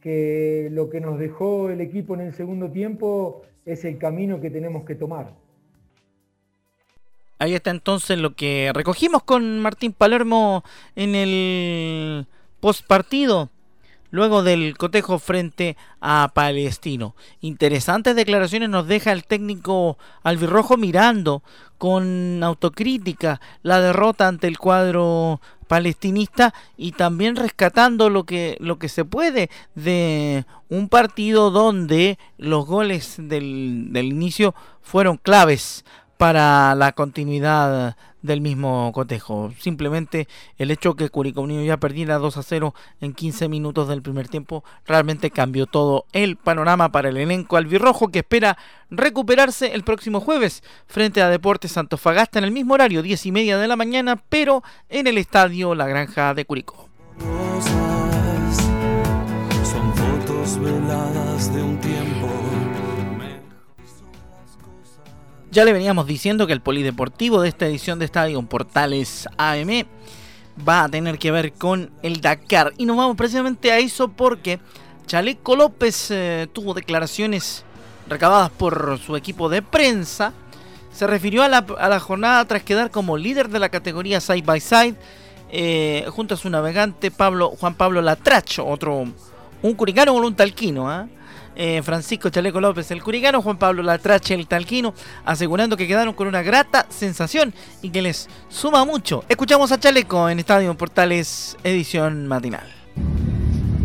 que 0.00 0.68
lo 0.72 0.90
que 0.90 1.00
nos 1.00 1.20
dejó 1.20 1.70
el 1.70 1.80
equipo 1.80 2.14
en 2.14 2.22
el 2.22 2.34
segundo 2.34 2.68
tiempo 2.72 3.42
es 3.64 3.84
el 3.84 3.96
camino 3.96 4.40
que 4.40 4.50
tenemos 4.50 4.84
que 4.84 4.96
tomar. 4.96 5.32
Ahí 7.38 7.54
está 7.54 7.70
entonces 7.70 8.18
lo 8.18 8.34
que 8.34 8.72
recogimos 8.74 9.22
con 9.22 9.60
Martín 9.60 9.92
Palermo 9.92 10.64
en 10.96 11.14
el 11.14 12.26
post 12.58 12.84
partido, 12.86 13.50
luego 14.10 14.42
del 14.42 14.76
cotejo 14.76 15.18
frente 15.18 15.76
a 16.00 16.30
Palestino. 16.34 17.14
Interesantes 17.40 18.16
declaraciones 18.16 18.68
nos 18.68 18.86
deja 18.86 19.12
el 19.12 19.24
técnico 19.24 19.98
albirrojo 20.22 20.76
mirando 20.76 21.42
con 21.78 22.42
autocrítica 22.42 23.40
la 23.62 23.80
derrota 23.80 24.28
ante 24.28 24.46
el 24.46 24.58
cuadro 24.58 25.40
palestinista 25.66 26.52
y 26.76 26.92
también 26.92 27.36
rescatando 27.36 28.10
lo 28.10 28.24
que, 28.24 28.56
lo 28.60 28.78
que 28.78 28.88
se 28.88 29.04
puede 29.04 29.50
de 29.76 30.44
un 30.68 30.88
partido 30.88 31.50
donde 31.50 32.18
los 32.38 32.66
goles 32.66 33.14
del, 33.18 33.92
del 33.92 34.06
inicio 34.06 34.54
fueron 34.82 35.16
claves 35.16 35.84
para 36.16 36.74
la 36.74 36.92
continuidad 36.92 37.96
del 38.22 38.40
mismo 38.40 38.90
cotejo. 38.92 39.52
Simplemente 39.58 40.28
el 40.58 40.70
hecho 40.70 40.94
que 40.94 41.08
Curicó 41.08 41.42
Unido 41.42 41.62
ya 41.64 41.76
perdiera 41.76 42.18
2 42.18 42.36
a 42.36 42.42
0 42.42 42.74
en 43.00 43.12
15 43.12 43.48
minutos 43.48 43.88
del 43.88 44.02
primer 44.02 44.28
tiempo 44.28 44.64
realmente 44.86 45.30
cambió 45.30 45.66
todo 45.66 46.04
el 46.12 46.36
panorama 46.36 46.90
para 46.92 47.08
el 47.08 47.16
elenco 47.16 47.56
albirrojo 47.56 48.08
que 48.08 48.20
espera 48.20 48.58
recuperarse 48.90 49.74
el 49.74 49.84
próximo 49.84 50.20
jueves 50.20 50.62
frente 50.86 51.22
a 51.22 51.28
Deportes 51.28 51.74
Fagasta 51.96 52.38
en 52.38 52.44
el 52.44 52.52
mismo 52.52 52.74
horario, 52.74 53.02
10 53.02 53.26
y 53.26 53.32
media 53.32 53.58
de 53.58 53.68
la 53.68 53.76
mañana, 53.76 54.22
pero 54.28 54.62
en 54.88 55.06
el 55.06 55.18
estadio 55.18 55.74
La 55.74 55.86
Granja 55.86 56.34
de 56.34 56.44
Curicó. 56.44 56.88
Son 59.64 59.94
fotos 59.94 60.58
veladas 60.60 61.54
de 61.54 61.62
un 61.62 61.78
tiempo 61.78 62.19
Ya 65.52 65.64
le 65.64 65.72
veníamos 65.72 66.06
diciendo 66.06 66.46
que 66.46 66.52
el 66.52 66.60
polideportivo 66.60 67.42
de 67.42 67.48
esta 67.48 67.66
edición 67.66 67.98
de 67.98 68.04
Estadio 68.04 68.40
Portales 68.42 69.26
AM 69.36 69.84
va 70.66 70.84
a 70.84 70.88
tener 70.88 71.18
que 71.18 71.32
ver 71.32 71.52
con 71.52 71.90
el 72.04 72.20
Dakar. 72.20 72.72
Y 72.78 72.84
nos 72.84 72.96
vamos 72.96 73.16
precisamente 73.16 73.72
a 73.72 73.78
eso 73.78 74.08
porque 74.08 74.60
Chaleco 75.08 75.56
López 75.56 76.12
eh, 76.12 76.46
tuvo 76.52 76.72
declaraciones 76.72 77.64
recabadas 78.08 78.50
por 78.50 79.00
su 79.04 79.16
equipo 79.16 79.48
de 79.48 79.60
prensa. 79.60 80.32
Se 80.92 81.08
refirió 81.08 81.42
a 81.42 81.48
la, 81.48 82.00
jornada 82.00 82.44
tras 82.44 82.62
quedar 82.62 82.92
como 82.92 83.16
líder 83.16 83.48
de 83.48 83.58
la 83.58 83.70
categoría 83.70 84.20
Side 84.20 84.42
by 84.42 84.60
Side 84.60 84.94
eh, 85.50 86.06
junto 86.10 86.34
a 86.34 86.36
su 86.36 86.48
navegante 86.48 87.10
Pablo, 87.10 87.50
Juan 87.58 87.74
Pablo 87.74 88.00
Latracho, 88.00 88.64
otro, 88.64 89.04
un 89.62 89.74
curicano 89.74 90.14
con 90.14 90.24
un 90.24 90.36
talquino. 90.36 90.88
¿ah? 90.88 91.08
Eh, 91.62 91.82
Francisco 91.82 92.30
Chaleco 92.30 92.58
López 92.58 92.90
el 92.90 93.02
Curigano, 93.02 93.42
Juan 93.42 93.58
Pablo 93.58 93.82
Latrache 93.82 94.32
el 94.32 94.46
Talquino, 94.46 94.94
asegurando 95.26 95.76
que 95.76 95.86
quedaron 95.86 96.14
con 96.14 96.26
una 96.26 96.40
grata 96.40 96.86
sensación 96.88 97.52
y 97.82 97.90
que 97.90 98.00
les 98.00 98.30
suma 98.48 98.86
mucho. 98.86 99.24
Escuchamos 99.28 99.70
a 99.70 99.78
Chaleco 99.78 100.30
en 100.30 100.38
Estadio 100.38 100.74
Portales, 100.74 101.58
edición 101.62 102.26
matinal. 102.26 102.66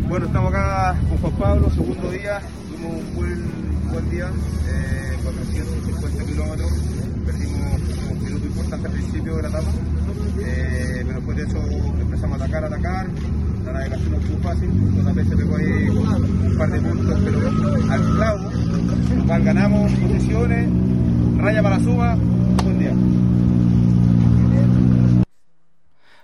Bueno, 0.08 0.28
estamos 0.28 0.54
acá 0.54 0.96
con 1.10 1.18
Juan 1.18 1.34
Pablo, 1.34 1.70
segundo 1.70 2.12
día, 2.12 2.40
tuvimos 2.70 2.94
un 2.94 3.14
buen, 3.14 3.92
buen 3.92 4.10
día, 4.10 4.32
eh, 4.70 5.18
450 5.22 6.26
kilómetros, 6.28 6.72
perdimos 7.26 7.82
un 8.10 8.24
minuto 8.24 8.46
importante 8.46 8.88
al 8.88 8.94
principio 8.94 9.36
de 9.36 9.42
la 9.42 9.50
etapa, 9.50 9.70
eh, 10.46 11.04
pero 11.06 11.16
después 11.16 11.38
de 11.38 11.44
eso 11.44 11.58
empezamos 12.00 12.40
a 12.40 12.46
atacar, 12.46 12.64
a 12.64 12.68
atacar, 12.68 13.08
la 13.66 13.74
navegación 13.74 14.12
no 14.12 14.18
estuvo 14.18 14.38
fácil, 14.44 14.70
se 15.30 15.38
pegó 15.38 15.58
ahí 15.58 15.90
un 15.90 16.58
par 16.58 16.70
de 16.70 16.82
puntos, 16.82 17.20
pero 17.24 17.92
al 17.92 18.16
clavo, 18.16 18.52
cual 19.26 19.44
ganamos 19.44 19.92
posiciones, 19.94 20.70
raya 21.38 21.64
para 21.64 21.78
la 21.78 21.84
suma, 21.84 22.16
buen 22.64 22.80
día. 22.80 22.94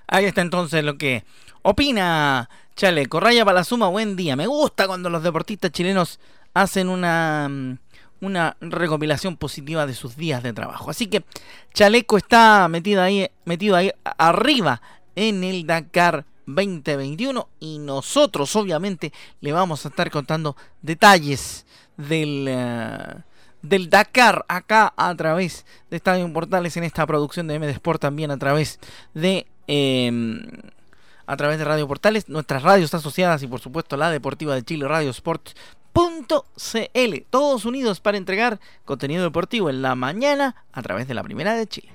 Ahí 0.08 0.26
está 0.26 0.42
entonces 0.42 0.84
lo 0.84 0.98
que 0.98 1.24
opina 1.62 2.50
Chaleco. 2.76 3.20
Raya 3.20 3.46
para 3.46 3.60
la 3.60 3.64
suma, 3.64 3.88
buen 3.88 4.16
día. 4.16 4.36
Me 4.36 4.46
gusta 4.46 4.88
cuando 4.88 5.10
los 5.10 5.24
deportistas 5.24 5.72
chilenos 5.72 6.20
hacen 6.54 6.90
una, 6.90 7.50
una 8.20 8.58
recopilación 8.60 9.38
positiva 9.38 9.86
de 9.86 9.94
sus 9.94 10.18
días 10.18 10.44
de 10.44 10.54
trabajo. 10.54 10.90
Así 10.90 11.08
que 11.08 11.24
Chaleco 11.74 12.18
está 12.18 12.68
metido 12.68 13.02
ahí, 13.02 13.30
metido 13.46 13.76
ahí 13.76 13.92
arriba 14.18 14.82
en 15.16 15.44
el 15.44 15.66
Dakar 15.66 16.26
2021 16.56 17.48
y 17.60 17.80
nosotros 17.80 18.56
obviamente 18.56 19.12
le 19.40 19.52
vamos 19.52 19.86
a 19.86 19.90
estar 19.90 20.10
contando 20.12 20.56
detalles 20.82 21.66
del, 21.98 22.46
eh, 22.48 23.16
del 23.62 23.90
Dakar 23.90 24.46
acá 24.48 24.94
a 24.96 25.16
través 25.16 25.66
de 25.90 25.98
Estadio 25.98 26.32
Portales 26.32 26.76
en 26.78 26.84
esta 26.84 27.06
producción 27.06 27.48
de 27.48 27.60
MD 27.60 27.70
Sport 27.70 28.02
también 28.02 28.32
a 28.32 28.38
través 28.38 28.80
de 29.14 29.48
em, 29.68 30.42
a 31.26 31.38
través 31.38 31.58
de 31.60 31.66
Radio 31.66 31.88
Portales, 31.88 32.28
nuestras 32.28 32.64
radios 32.64 32.94
asociadas 32.94 33.42
y 33.44 33.48
por 33.48 33.62
supuesto 33.62 33.96
la 33.96 34.10
Deportiva 34.10 34.56
de 34.56 34.64
Chile 34.64 34.88
Radio 34.88 35.12
Sport 35.12 35.52
todos 37.30 37.66
unidos 37.66 38.00
para 38.00 38.18
entregar 38.18 38.60
contenido 38.86 39.24
deportivo 39.24 39.70
en 39.70 39.82
la 39.82 39.96
mañana 39.96 40.56
a 40.72 40.82
través 40.82 41.08
de 41.08 41.14
la 41.14 41.24
Primera 41.24 41.56
de 41.56 41.68
Chile. 41.68 41.90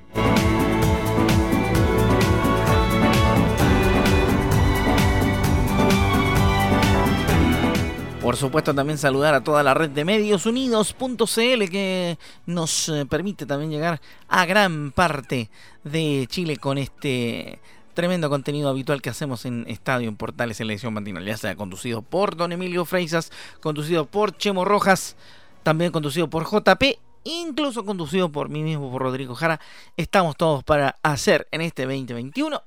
Por 8.27 8.37
supuesto 8.37 8.75
también 8.75 8.99
saludar 8.99 9.35
a 9.35 9.45
toda 9.45 9.63
la 9.63 9.73
red 9.73 9.91
de 9.91 10.05
medios 10.05 10.47
unidos.cl 10.47 11.65
que 11.71 12.19
nos 12.45 12.89
eh, 12.89 13.07
permite 13.07 13.47
también 13.47 13.71
llegar 13.71 14.01
a 14.27 14.45
gran 14.47 14.91
parte 14.91 15.49
de 15.85 16.27
Chile 16.29 16.57
con 16.57 16.77
este 16.77 17.61
tremendo 17.95 18.29
contenido 18.29 18.69
habitual 18.69 19.01
que 19.01 19.11
hacemos 19.11 19.45
en 19.45 19.65
Estadio 19.69 20.09
en 20.09 20.17
Portales 20.17 20.61
en 20.61 20.67
la 20.67 20.73
edición 20.73 20.93
matinal, 20.93 21.25
ya 21.25 21.37
sea 21.37 21.55
conducido 21.55 22.03
por 22.03 22.35
Don 22.35 22.51
Emilio 22.51 22.85
Freisas, 22.85 23.31
conducido 23.61 24.07
por 24.07 24.37
Chemo 24.37 24.65
Rojas, 24.65 25.15
también 25.63 25.93
conducido 25.93 26.29
por 26.29 26.51
JP, 26.51 26.83
incluso 27.23 27.85
conducido 27.85 28.33
por 28.33 28.49
mí 28.49 28.65
mismo, 28.65 28.91
por 28.91 29.03
Rodrigo 29.03 29.37
Jara. 29.37 29.61
Estamos 29.97 30.37
todos 30.37 30.65
para 30.65 30.97
hacer 31.05 31.47
en 31.53 31.61
este 31.61 31.85
2021 31.85 32.61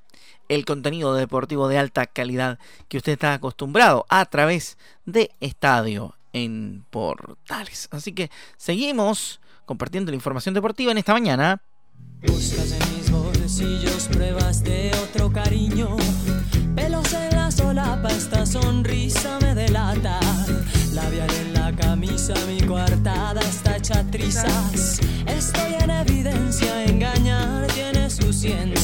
el 0.50 0.64
contenido 0.64 1.14
deportivo 1.14 1.68
de 1.68 1.78
alta 1.78 2.06
calidad 2.06 2.58
que 2.88 2.98
usted 2.98 3.12
está 3.12 3.32
acostumbrado 3.34 4.04
a 4.08 4.26
través 4.26 4.76
de 5.06 5.30
Estadio 5.40 6.16
en 6.32 6.84
Portales. 6.90 7.88
Así 7.92 8.12
que 8.12 8.30
seguimos 8.56 9.40
compartiendo 9.64 10.10
la 10.10 10.16
información 10.16 10.52
deportiva 10.52 10.90
en 10.90 10.98
esta 10.98 11.12
mañana. 11.12 11.62
Buscas 12.26 12.72
en 12.72 12.96
mis 12.96 13.10
bolsillos 13.10 14.08
pruebas 14.08 14.64
de 14.64 14.90
otro 15.04 15.32
cariño. 15.32 15.96
Pelos 16.74 17.12
en 17.12 17.30
la 17.30 17.50
solapa, 17.52 18.08
esta 18.08 18.44
sonrisa 18.44 19.38
me 19.40 19.54
delata. 19.54 20.18
Labial 20.92 21.30
en 21.30 21.54
la 21.54 21.72
camisa, 21.76 22.34
mi 22.48 22.60
coartada 22.66 23.40
está 23.40 23.76
hecha 23.76 24.04
trizas. 24.10 24.98
Estoy 25.26 25.74
en 25.78 25.90
evidencia, 25.90 26.84
engañar 26.86 27.68
tiene 27.68 28.10
su 28.10 28.32
ciencia. 28.32 28.79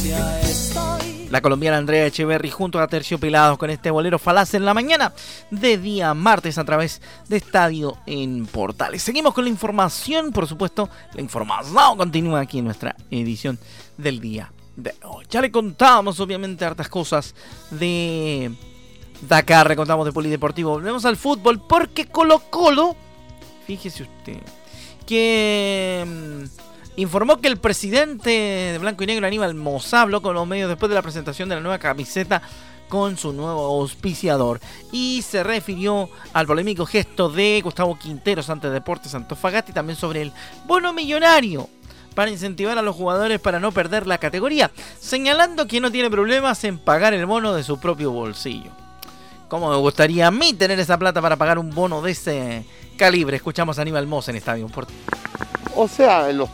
La 1.37 1.43
colombiana 1.43 1.77
Andrea 1.77 2.07
Echeverry 2.07 2.49
junto 2.49 2.81
a 2.81 2.89
Tercio 2.89 3.21
Pelados 3.21 3.59
con 3.59 3.69
este 3.69 3.91
bolero 3.91 4.19
falaz 4.19 4.55
en 4.55 4.65
la 4.65 4.73
mañana 4.73 5.13
de 5.51 5.77
día 5.77 6.15
martes 6.15 6.57
a 6.57 6.65
través 6.65 7.03
de 7.29 7.37
Estadio 7.37 7.99
en 8.07 8.47
Portales. 8.47 9.03
Seguimos 9.03 9.35
con 9.35 9.45
la 9.45 9.51
información, 9.51 10.33
por 10.33 10.47
supuesto, 10.47 10.89
la 11.13 11.21
información 11.21 11.99
continúa 11.99 12.41
aquí 12.41 12.61
en 12.61 12.65
nuestra 12.65 12.97
edición 13.11 13.59
del 13.99 14.19
día 14.19 14.51
de 14.77 14.95
hoy. 15.03 15.27
Ya 15.29 15.43
le 15.43 15.51
contábamos 15.51 16.21
obviamente 16.21 16.65
hartas 16.65 16.89
cosas 16.89 17.35
de 17.71 18.51
Dakar, 19.29 19.69
le 19.69 19.77
contamos 19.77 20.07
de 20.07 20.13
Polideportivo, 20.13 20.71
volvemos 20.71 21.05
al 21.05 21.19
fútbol 21.19 21.61
porque 21.61 22.07
Colo 22.07 22.45
Colo, 22.49 22.97
fíjese 23.67 24.05
usted, 24.05 24.41
que 25.05 26.03
mm, 26.03 26.66
informó 26.97 27.39
que 27.41 27.49
el 27.49 27.59
presidente 27.59 28.31
de 28.31 28.79
Blanco 28.79 29.05
y 29.05 29.07
Negro, 29.07 29.27
Aníbal 29.27 29.55
Mosa, 29.55 30.03
habló 30.03 30.23
con 30.23 30.35
los 30.35 30.47
medios 30.47 30.69
después 30.69 30.89
de 30.89 30.95
la 30.95 31.03
presentación 31.03 31.49
de 31.49 31.55
la 31.55 31.61
nueva 31.61 31.79
camiseta 31.79 32.43
con 32.89 33.17
su 33.17 33.33
nuevo 33.33 33.81
auspiciador 33.81 34.61
y 34.93 35.23
se 35.23 35.43
refirió 35.43 36.09
al 36.33 36.47
polémico 36.47 36.87
gesto 36.87 37.29
de 37.29 37.61
Gustavo 37.63 37.99
Quinteros 37.99 38.49
ante 38.49 38.71
Deportes 38.71 39.15
Antofagasta 39.15 39.71
y 39.71 39.75
también 39.75 39.99
sobre 39.99 40.23
el 40.23 40.33
bono 40.67 40.93
millonario 40.93 41.69
para 42.15 42.31
incentivar 42.31 42.79
a 42.79 42.83
los 42.83 42.97
jugadores 42.97 43.41
para 43.41 43.61
no 43.61 43.73
perder 43.73 44.07
la 44.07 44.19
categoría, 44.19 44.71
señalando 44.99 45.67
que 45.67 45.81
no 45.81 45.93
tiene 45.93 46.11
problemas 46.11 46.65
en 46.65 46.79
pagar 46.79 47.13
el 47.13 47.27
bono 47.27 47.55
de 47.55 47.63
su 47.63 47.79
propio 47.79 48.11
bolsillo. 48.11 48.71
Como 49.49 49.71
me 49.71 49.77
gustaría 49.77 50.27
a 50.27 50.31
mí 50.31 50.55
tener 50.55 50.81
esa 50.81 50.99
plata 50.99 51.21
para 51.21 51.37
pagar 51.37 51.59
un 51.59 51.71
bono 51.71 52.01
de 52.01 52.13
ese 52.13 52.67
calibre? 52.97 53.37
Escuchamos 53.37 53.79
a 53.79 53.83
Aníbal 53.83 54.07
Mosa 54.07 54.31
en 54.31 54.39
Estadio 54.39 54.67
o 55.77 55.89
sea, 55.89 56.33
los, 56.33 56.49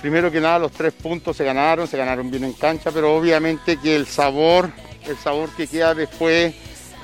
primero 0.00 0.30
que 0.30 0.40
nada 0.40 0.58
los 0.58 0.72
tres 0.72 0.92
puntos 0.92 1.36
se 1.36 1.44
ganaron, 1.44 1.86
se 1.86 1.96
ganaron 1.96 2.30
bien 2.30 2.44
en 2.44 2.52
cancha, 2.52 2.90
pero 2.90 3.16
obviamente 3.16 3.76
que 3.76 3.94
el 3.94 4.06
sabor, 4.06 4.70
el 5.06 5.16
sabor 5.16 5.50
que 5.50 5.68
queda 5.68 5.94
después 5.94 6.54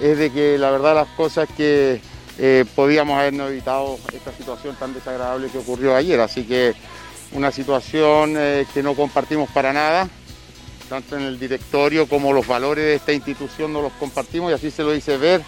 es 0.01 0.19
de 0.19 0.31
que 0.31 0.59
la 0.59 0.71
verdad 0.71 0.95
las 0.95 1.09
cosas 1.09 1.49
que 1.57 2.01
eh, 2.39 2.65
podíamos 2.75 3.17
habernos 3.17 3.51
evitado 3.51 3.97
esta 4.13 4.33
situación 4.33 4.75
tan 4.75 4.93
desagradable 4.93 5.49
que 5.49 5.59
ocurrió 5.59 5.95
ayer. 5.95 6.19
Así 6.21 6.43
que 6.43 6.75
una 7.33 7.53
situación 7.53 8.35
eh, 8.37 8.67
que 8.75 8.83
no 8.83 8.95
compartimos 8.95 9.49
para 9.51 9.73
nada, 9.73 10.09
tanto 10.89 11.17
en 11.17 11.23
el 11.23 11.39
directorio 11.39 12.09
como 12.09 12.33
los 12.33 12.47
valores 12.47 12.85
de 12.85 12.95
esta 12.97 13.13
institución 13.13 13.73
no 13.73 13.83
los 13.83 13.93
compartimos 13.93 14.51
y 14.51 14.55
así 14.55 14.71
se 14.71 14.83
lo 14.83 14.93
hice 14.93 15.17
ver 15.17 15.43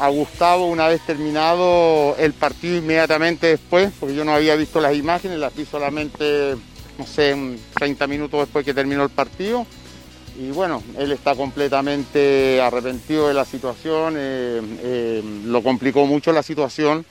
a 0.00 0.08
Gustavo 0.08 0.66
una 0.66 0.88
vez 0.88 1.02
terminado 1.02 2.16
el 2.18 2.32
partido 2.32 2.78
inmediatamente 2.78 3.48
después, 3.48 3.92
porque 4.00 4.14
yo 4.14 4.24
no 4.24 4.32
había 4.32 4.56
visto 4.56 4.80
las 4.80 4.96
imágenes, 4.96 5.38
las 5.38 5.54
vi 5.54 5.66
solamente, 5.66 6.56
no 6.98 7.06
sé, 7.06 7.36
30 7.74 8.06
minutos 8.06 8.40
después 8.40 8.64
que 8.64 8.72
terminó 8.72 9.04
el 9.04 9.10
partido. 9.10 9.66
Y 10.38 10.52
bueno, 10.52 10.82
él 10.96 11.12
está 11.12 11.34
completamente 11.34 12.62
arrepentido 12.62 13.28
de 13.28 13.34
la 13.34 13.44
situación, 13.44 14.14
eh, 14.16 14.62
eh, 14.82 15.22
lo 15.44 15.62
complicó 15.62 16.06
mucho 16.06 16.32
la 16.32 16.42
situación, 16.42 17.04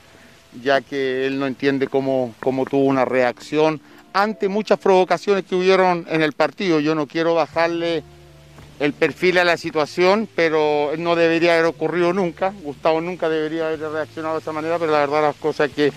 ya 0.60 0.80
que 0.80 1.26
él 1.26 1.38
no 1.38 1.46
entiende 1.46 1.86
cómo, 1.86 2.34
cómo 2.40 2.64
tuvo 2.64 2.86
una 2.86 3.04
reacción 3.04 3.80
ante 4.12 4.48
muchas 4.48 4.80
provocaciones 4.80 5.44
que 5.44 5.54
hubieron 5.54 6.06
en 6.08 6.22
el 6.22 6.32
partido. 6.32 6.80
Yo 6.80 6.96
no 6.96 7.06
quiero 7.06 7.36
bajarle 7.36 8.02
el 8.80 8.94
perfil 8.94 9.38
a 9.38 9.44
la 9.44 9.58
situación, 9.58 10.26
pero 10.34 10.92
no 10.96 11.14
debería 11.14 11.52
haber 11.52 11.66
ocurrido 11.66 12.12
nunca. 12.14 12.52
Gustavo 12.62 13.00
nunca 13.00 13.28
debería 13.28 13.68
haber 13.68 13.80
reaccionado 13.80 14.36
de 14.36 14.40
esa 14.40 14.52
manera, 14.52 14.78
pero 14.78 14.90
la 14.90 15.00
verdad 15.00 15.22
las 15.22 15.36
cosas 15.36 15.70
que 15.70 15.92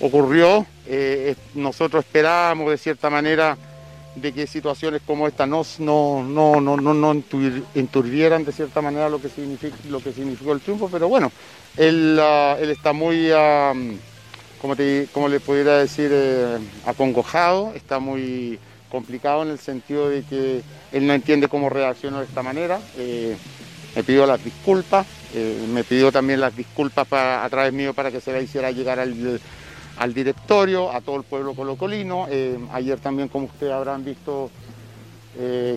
ocurrió, 0.00 0.64
eh, 0.86 1.34
nosotros 1.54 2.04
esperábamos 2.04 2.70
de 2.70 2.78
cierta 2.78 3.10
manera 3.10 3.58
de 4.14 4.32
que 4.32 4.46
situaciones 4.46 5.02
como 5.04 5.26
esta 5.26 5.46
no, 5.46 5.64
no, 5.80 6.22
no, 6.22 6.60
no, 6.60 6.76
no, 6.76 6.94
no 6.94 7.22
enturbieran 7.74 8.44
de 8.44 8.52
cierta 8.52 8.80
manera 8.80 9.08
lo 9.08 9.20
que, 9.20 9.28
significa, 9.28 9.76
lo 9.88 10.00
que 10.00 10.12
significó 10.12 10.52
el 10.52 10.60
triunfo, 10.60 10.88
pero 10.88 11.08
bueno, 11.08 11.32
él, 11.76 12.18
ah, 12.20 12.56
él 12.60 12.70
está 12.70 12.92
muy, 12.92 13.32
uh, 13.32 13.96
como, 14.60 14.76
te, 14.76 15.08
como 15.12 15.28
le 15.28 15.40
pudiera 15.40 15.78
decir, 15.78 16.10
eh, 16.12 16.58
acongojado, 16.86 17.72
está 17.74 17.98
muy 17.98 18.58
complicado 18.90 19.42
en 19.42 19.50
el 19.50 19.58
sentido 19.58 20.08
de 20.08 20.22
que 20.22 20.62
él 20.92 21.06
no 21.06 21.12
entiende 21.12 21.48
cómo 21.48 21.68
reaccionó 21.68 22.18
de 22.18 22.24
esta 22.24 22.42
manera. 22.42 22.80
Eh, 22.96 23.36
me 23.94 24.04
pidió 24.04 24.26
las 24.26 24.42
disculpas, 24.42 25.06
eh, 25.34 25.66
me 25.72 25.84
pidió 25.84 26.12
también 26.12 26.40
las 26.40 26.56
disculpas 26.56 27.06
a 27.12 27.46
través 27.50 27.72
mío 27.72 27.94
para 27.94 28.10
que 28.10 28.20
se 28.20 28.32
la 28.32 28.40
hiciera 28.40 28.70
llegar 28.70 28.98
al, 28.98 29.40
al 29.98 30.14
directorio, 30.14 30.92
a 30.92 31.00
todo 31.00 31.16
el 31.16 31.22
pueblo 31.22 31.54
colocolino. 31.54 32.26
Eh, 32.30 32.58
ayer 32.72 32.98
también, 33.00 33.28
como 33.28 33.46
ustedes 33.46 33.72
habrán 33.72 34.04
visto, 34.04 34.50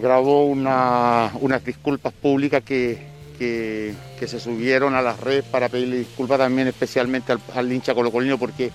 grabó 0.01 0.46
unas 0.46 1.63
disculpas 1.63 2.12
públicas 2.13 2.63
que, 2.63 2.98
que, 3.38 4.27
se 4.27 4.39
subieron 4.39 4.96
a 4.96 5.03
las 5.03 5.20
redes 5.20 5.44
para 5.44 5.70
pedirle 5.70 5.98
disculpas 5.98 6.39
también 6.39 6.68
especialmente 6.68 7.32
al, 7.32 7.41
al 7.53 7.72
hincha 7.72 7.94
colocolino 7.94 8.39
porque 8.39 8.72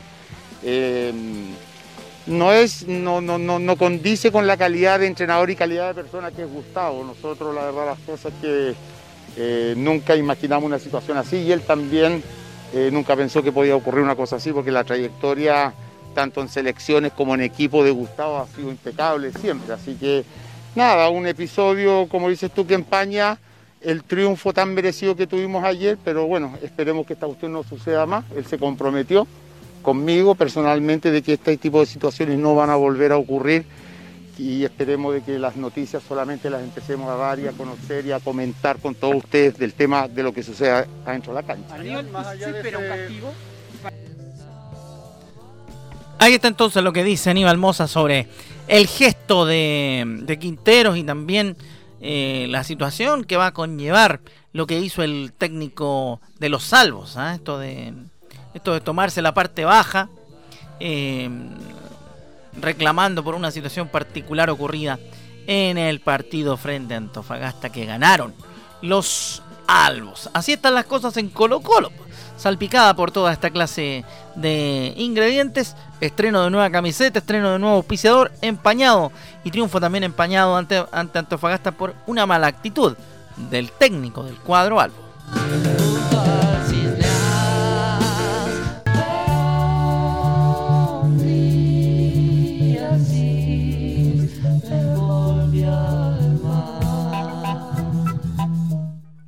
no 2.26 2.52
es, 2.52 2.87
no, 2.87 3.21
no, 3.21 3.38
no, 3.38 3.59
no 3.59 3.76
condice 3.76 4.33
con 4.33 4.47
la 4.47 4.56
calidad 4.56 5.00
de 5.00 5.06
entrenador 5.06 5.50
y 5.50 5.56
calidad 5.56 5.88
de 5.88 6.02
persona 6.02 6.30
que 6.30 6.42
es 6.42 6.50
Gustavo. 6.50 7.04
Nosotros 7.04 7.54
la 7.54 7.66
verdad 7.66 7.87
las 7.87 7.99
cosas 8.00 8.33
que 8.40 8.75
eh, 9.37 9.75
nunca 9.76 10.16
imaginamos 10.16 10.64
una 10.64 10.78
situación 10.78 11.16
así 11.18 11.37
y 11.37 11.52
él 11.52 11.62
también 11.62 12.23
eh, 12.75 12.90
nunca 12.92 13.14
pensó 13.14 13.42
que 13.42 13.52
podía 13.52 13.76
ocurrir 13.76 14.02
una 14.02 14.16
cosa 14.16 14.37
así 14.37 14.52
porque 14.52 14.73
la 14.73 14.85
trayectoria 14.85 15.73
tanto 16.14 16.40
en 16.40 16.49
selecciones 16.49 17.12
como 17.12 17.35
en 17.35 17.42
equipo 17.42 17.85
de 17.85 17.90
Gustavo 17.90 18.38
ha 18.38 18.47
sido 18.49 18.71
impecable 18.71 19.33
siempre. 19.33 19.73
Así 19.73 19.95
que 19.95 20.25
nada, 20.75 21.09
un 21.11 21.26
episodio 21.26 22.09
como 22.09 22.28
dices 22.28 22.50
tú 22.50 22.66
que 22.66 22.75
empaña 22.75 23.38
el 23.83 24.02
triunfo 24.02 24.52
tan 24.52 24.75
merecido 24.75 25.14
que 25.14 25.28
tuvimos 25.28 25.62
ayer, 25.62 25.97
pero 26.04 26.26
bueno, 26.26 26.54
esperemos 26.61 27.06
que 27.06 27.12
esta 27.12 27.26
cuestión 27.26 27.52
no 27.52 27.62
suceda 27.62 28.04
más. 28.04 28.25
Él 28.35 28.45
se 28.47 28.59
comprometió 28.59 29.28
conmigo 29.87 30.35
personalmente 30.35 31.12
de 31.12 31.23
que 31.23 31.35
este 31.35 31.57
tipo 31.59 31.78
de 31.78 31.87
situaciones 31.87 32.40
no 32.40 32.57
van 32.57 32.71
a 32.71 32.75
volver 32.75 33.12
a 33.12 33.19
ocurrir 33.19 33.64
y 34.37 34.64
esperemos 34.64 35.14
de 35.14 35.23
que 35.23 35.38
las 35.38 35.55
noticias 35.55 36.02
solamente 36.02 36.50
las 36.50 36.61
empecemos 36.61 37.09
a 37.09 37.14
dar 37.14 37.38
y 37.38 37.47
a 37.47 37.52
conocer 37.52 38.05
y 38.05 38.11
a 38.11 38.19
comentar 38.19 38.78
con 38.78 38.97
todos 38.97 39.14
ustedes 39.14 39.57
del 39.57 39.75
tema 39.75 40.09
de 40.09 40.25
lo 40.25 40.35
que 40.35 40.43
sucede 40.43 40.88
adentro 41.07 41.33
de 41.33 41.40
la 41.40 41.47
cancha. 41.47 41.76
Ahí 46.19 46.35
está 46.35 46.49
entonces 46.49 46.83
lo 46.83 46.93
que 46.93 47.05
dice 47.05 47.31
Aníbal 47.31 47.57
Moza 47.57 47.87
sobre 47.87 48.26
el 48.66 48.88
gesto 48.88 49.47
de, 49.47 50.37
Quinteros 50.40 50.97
y 50.97 51.05
también 51.05 51.57
eh, 52.00 52.49
la 52.50 52.64
situación 52.64 53.23
que 53.23 53.37
va 53.37 53.47
a 53.47 53.52
conllevar 53.52 54.19
lo 54.52 54.66
que 54.66 54.81
hizo 54.81 55.05
el 55.05 55.33
técnico 55.38 56.21
de 56.40 56.49
los 56.49 56.64
salvos, 56.64 57.16
¿ah? 57.16 57.37
esto 57.37 57.61
de 57.61 57.95
esto 58.57 58.73
de 58.73 58.81
tomarse 58.81 59.21
la 59.21 59.35
parte 59.35 59.67
baja, 59.67 60.09
eh, 60.81 61.29
reclamando 62.59 63.23
por 63.23 63.35
una 63.35 63.51
situación 63.51 63.89
particular 63.89 64.49
ocurrida 64.49 64.99
en 65.47 65.77
el 65.77 66.01
partido 66.01 66.57
frente 66.57 66.95
a 66.95 66.97
Antofagasta 66.97 67.71
que 67.71 67.85
ganaron 67.85 68.35
los 68.81 69.43
albos. 69.67 70.31
Así 70.33 70.55
están 70.55 70.75
las 70.75 70.87
cosas 70.87 71.19
en 71.19 71.29
Colo 71.29 71.61
Colo, 71.61 71.91
salpicada 72.39 72.97
por 72.97 73.11
toda 73.11 73.31
esta 73.31 73.51
clase 73.51 74.07
de 74.37 74.95
ingredientes, 74.97 75.77
estreno 76.01 76.43
de 76.43 76.51
nueva 76.51 76.71
camiseta, 76.71 77.19
estreno 77.19 77.53
de 77.53 77.59
nuevo 77.59 77.77
auspiciador, 77.77 78.33
empañado 78.41 79.13
y 79.45 79.51
triunfo 79.51 79.81
también 79.81 80.05
empañado 80.05 80.57
ante, 80.57 80.83
ante 80.93 81.19
Antofagasta 81.19 81.73
por 81.73 81.95
una 82.07 82.25
mala 82.25 82.47
actitud 82.47 82.97
del 83.51 83.71
técnico 83.71 84.25
del 84.25 84.37
cuadro 84.37 84.81
albo. 84.81 84.97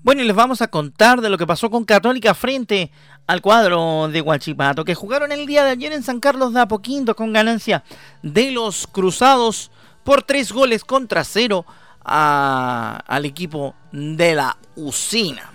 Bueno, 0.08 0.22
y 0.22 0.26
les 0.26 0.34
vamos 0.34 0.62
a 0.62 0.68
contar 0.68 1.20
de 1.20 1.28
lo 1.28 1.36
que 1.36 1.46
pasó 1.46 1.68
con 1.68 1.84
Católica 1.84 2.32
frente 2.32 2.90
al 3.26 3.42
cuadro 3.42 4.08
de 4.08 4.22
Huachipato, 4.22 4.82
que 4.82 4.94
jugaron 4.94 5.32
el 5.32 5.44
día 5.44 5.64
de 5.64 5.72
ayer 5.72 5.92
en 5.92 6.02
San 6.02 6.18
Carlos 6.18 6.54
de 6.54 6.60
Apoquindo 6.60 7.14
con 7.14 7.34
ganancia 7.34 7.84
de 8.22 8.50
los 8.50 8.86
Cruzados 8.86 9.70
por 10.04 10.22
tres 10.22 10.50
goles 10.50 10.82
contra 10.82 11.24
cero 11.24 11.66
al 12.00 13.24
equipo 13.26 13.74
de 13.92 14.34
la 14.34 14.56
Usina. 14.76 15.52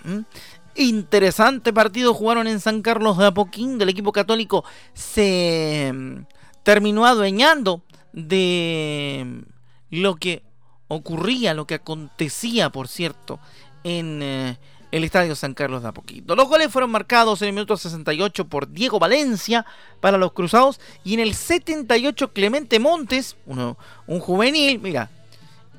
Interesante 0.76 1.72
partido 1.72 2.14
jugaron 2.14 2.46
en 2.46 2.60
San 2.60 2.80
Carlos 2.80 3.18
de 3.18 3.26
Apoquindo. 3.26 3.82
El 3.82 3.90
equipo 3.90 4.12
católico 4.12 4.64
se 4.92 5.90
mm, 5.92 6.26
terminó 6.62 7.06
adueñando 7.06 7.82
de 8.12 9.42
lo 9.90 10.14
que 10.14 10.44
ocurría, 10.88 11.54
lo 11.54 11.66
que 11.66 11.74
acontecía, 11.74 12.70
por 12.70 12.88
cierto, 12.88 13.40
en 13.84 14.20
eh, 14.22 14.58
el 14.90 15.04
Estadio 15.04 15.34
San 15.36 15.54
Carlos 15.54 15.82
de 15.82 15.88
Apoquito. 15.88 16.34
Los 16.34 16.48
goles 16.48 16.70
fueron 16.70 16.90
marcados 16.90 17.42
en 17.42 17.48
el 17.48 17.54
minuto 17.54 17.76
68 17.76 18.46
por 18.46 18.70
Diego 18.70 18.98
Valencia 18.98 19.66
para 20.00 20.18
los 20.18 20.32
Cruzados 20.32 20.80
y 21.04 21.14
en 21.14 21.20
el 21.20 21.34
78 21.34 22.32
Clemente 22.32 22.78
Montes, 22.78 23.36
uno, 23.46 23.76
un 24.06 24.20
juvenil, 24.20 24.80
mira, 24.80 25.10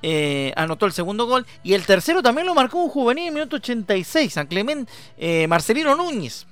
eh, 0.01 0.53
anotó 0.55 0.85
el 0.85 0.91
segundo 0.91 1.25
gol 1.25 1.45
y 1.63 1.73
el 1.73 1.85
tercero 1.85 2.21
también 2.21 2.45
lo 2.45 2.53
marcó 2.53 2.77
un 2.83 2.89
juvenil 2.89 3.23
en 3.23 3.27
el 3.29 3.33
minuto 3.33 3.55
86, 3.55 4.33
San 4.33 4.47
Clemente 4.47 4.91
eh, 5.17 5.47
Marcelino 5.47 5.95
Núñez. 5.95 6.45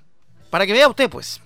Para 0.50 0.66
que 0.66 0.74
vea 0.74 0.88
usted, 0.88 1.10
pues. 1.10 1.42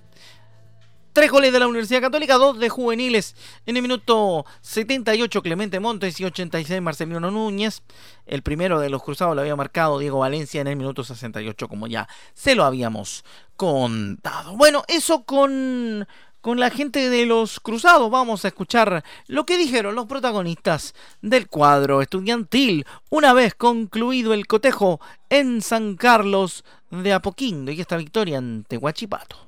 Tres 1.18 1.32
goles 1.32 1.52
de 1.52 1.58
la 1.58 1.68
Universidad 1.68 2.02
Católica, 2.02 2.36
dos 2.36 2.60
de 2.60 2.70
juveniles. 2.70 3.36
En 3.66 3.76
el 3.76 3.82
minuto 3.82 4.46
78 4.62 5.42
Clemente 5.42 5.80
Montes 5.80 6.20
y 6.20 6.26
86 6.26 6.80
Marcelino 6.80 7.32
Núñez. 7.32 7.82
El 8.28 8.44
primero 8.44 8.80
de 8.80 8.92
los 8.92 9.02
cruzados 9.02 9.34
lo 9.34 9.42
había 9.42 9.56
marcado 9.56 9.98
Diego 9.98 10.20
Valencia 10.20 10.62
en 10.62 10.68
el 10.68 10.76
minuto 10.76 11.04
68 11.04 11.68
como 11.68 11.88
ya 11.88 12.08
se 12.36 12.54
lo 12.54 12.66
habíamos 12.66 13.26
contado. 13.56 14.56
Bueno, 14.58 14.84
eso 14.88 15.24
con, 15.24 16.08
con 16.42 16.60
la 16.60 16.70
gente 16.70 17.10
de 17.10 17.26
los 17.26 17.62
cruzados. 17.62 18.12
Vamos 18.12 18.46
a 18.46 18.50
escuchar 18.50 19.04
lo 19.26 19.44
que 19.48 19.58
dijeron 19.58 19.96
los 19.96 20.06
protagonistas 20.06 20.94
del 21.24 21.48
cuadro 21.48 22.04
estudiantil 22.04 22.86
una 23.10 23.34
vez 23.34 23.56
concluido 23.56 24.36
el 24.36 24.46
cotejo 24.46 25.02
en 25.32 25.64
San 25.64 25.96
Carlos 25.96 26.64
de 26.92 27.12
Apoquindo 27.12 27.72
y 27.72 27.82
esta 27.82 27.98
victoria 27.98 28.38
ante 28.38 28.78
Huachipato. 28.78 29.47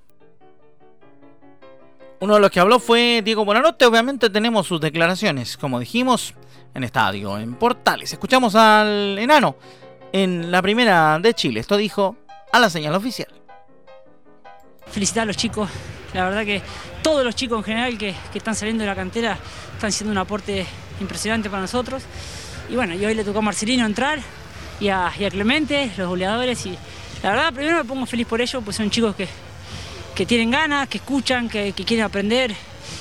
Uno 2.22 2.34
de 2.34 2.40
los 2.42 2.52
que 2.52 2.60
habló 2.60 2.80
fue 2.80 3.22
Diego 3.24 3.46
Bonanote. 3.46 3.86
Obviamente 3.86 4.30
tenemos 4.30 4.68
sus 4.68 4.82
declaraciones, 4.82 5.56
como 5.56 5.80
dijimos, 5.80 6.34
en 6.74 6.84
estadio, 6.84 7.38
en 7.38 7.56
Portales. 7.56 8.12
Escuchamos 8.12 8.56
al 8.56 9.18
enano 9.18 9.56
en 10.12 10.52
la 10.52 10.62
primera 10.62 11.18
de 11.20 11.34
Chile. 11.34 11.62
Esto 11.62 11.78
dijo 11.78 12.18
a 12.52 12.60
la 12.60 12.70
señal 12.70 12.94
oficial. 12.96 13.30
Felicitar 14.88 15.24
a 15.24 15.26
los 15.28 15.38
chicos. 15.38 15.70
La 16.14 16.26
verdad 16.26 16.44
que 16.44 16.62
todos 17.02 17.24
los 17.24 17.36
chicos 17.36 17.60
en 17.60 17.64
general 17.64 17.98
que, 17.98 18.14
están 18.34 18.56
saliendo 18.56 18.84
de 18.84 18.90
la 18.90 18.96
cantera 18.96 19.38
están 19.76 19.92
siendo 19.92 20.12
un 20.12 20.18
aporte 20.18 20.66
impresionante 21.00 21.50
para 21.50 21.62
nosotros. 21.62 22.04
Y 22.70 22.76
bueno, 22.76 22.96
y 22.96 23.06
hoy 23.06 23.16
le 23.16 23.24
tocó 23.24 23.40
a 23.40 23.44
Marcelino 23.44 23.86
entrar 23.86 24.20
y 24.80 24.90
a, 24.90 25.10
Clemente, 25.30 25.92
los 25.96 26.10
goleadores. 26.10 26.66
Y 26.66 26.78
la 27.24 27.30
verdad, 27.30 27.54
primero 27.54 27.78
me 27.78 27.86
pongo 27.86 28.06
feliz 28.06 28.28
por 28.28 28.42
ello, 28.42 28.62
pues 28.62 28.76
son 28.76 28.90
chicos 28.90 29.16
que, 29.16 29.28
que 30.20 30.26
tienen 30.26 30.52
ganas, 30.52 30.90
que 30.90 30.98
escuchan, 30.98 31.48
que, 31.48 31.72
quieren 31.72 32.02
aprender 32.02 32.54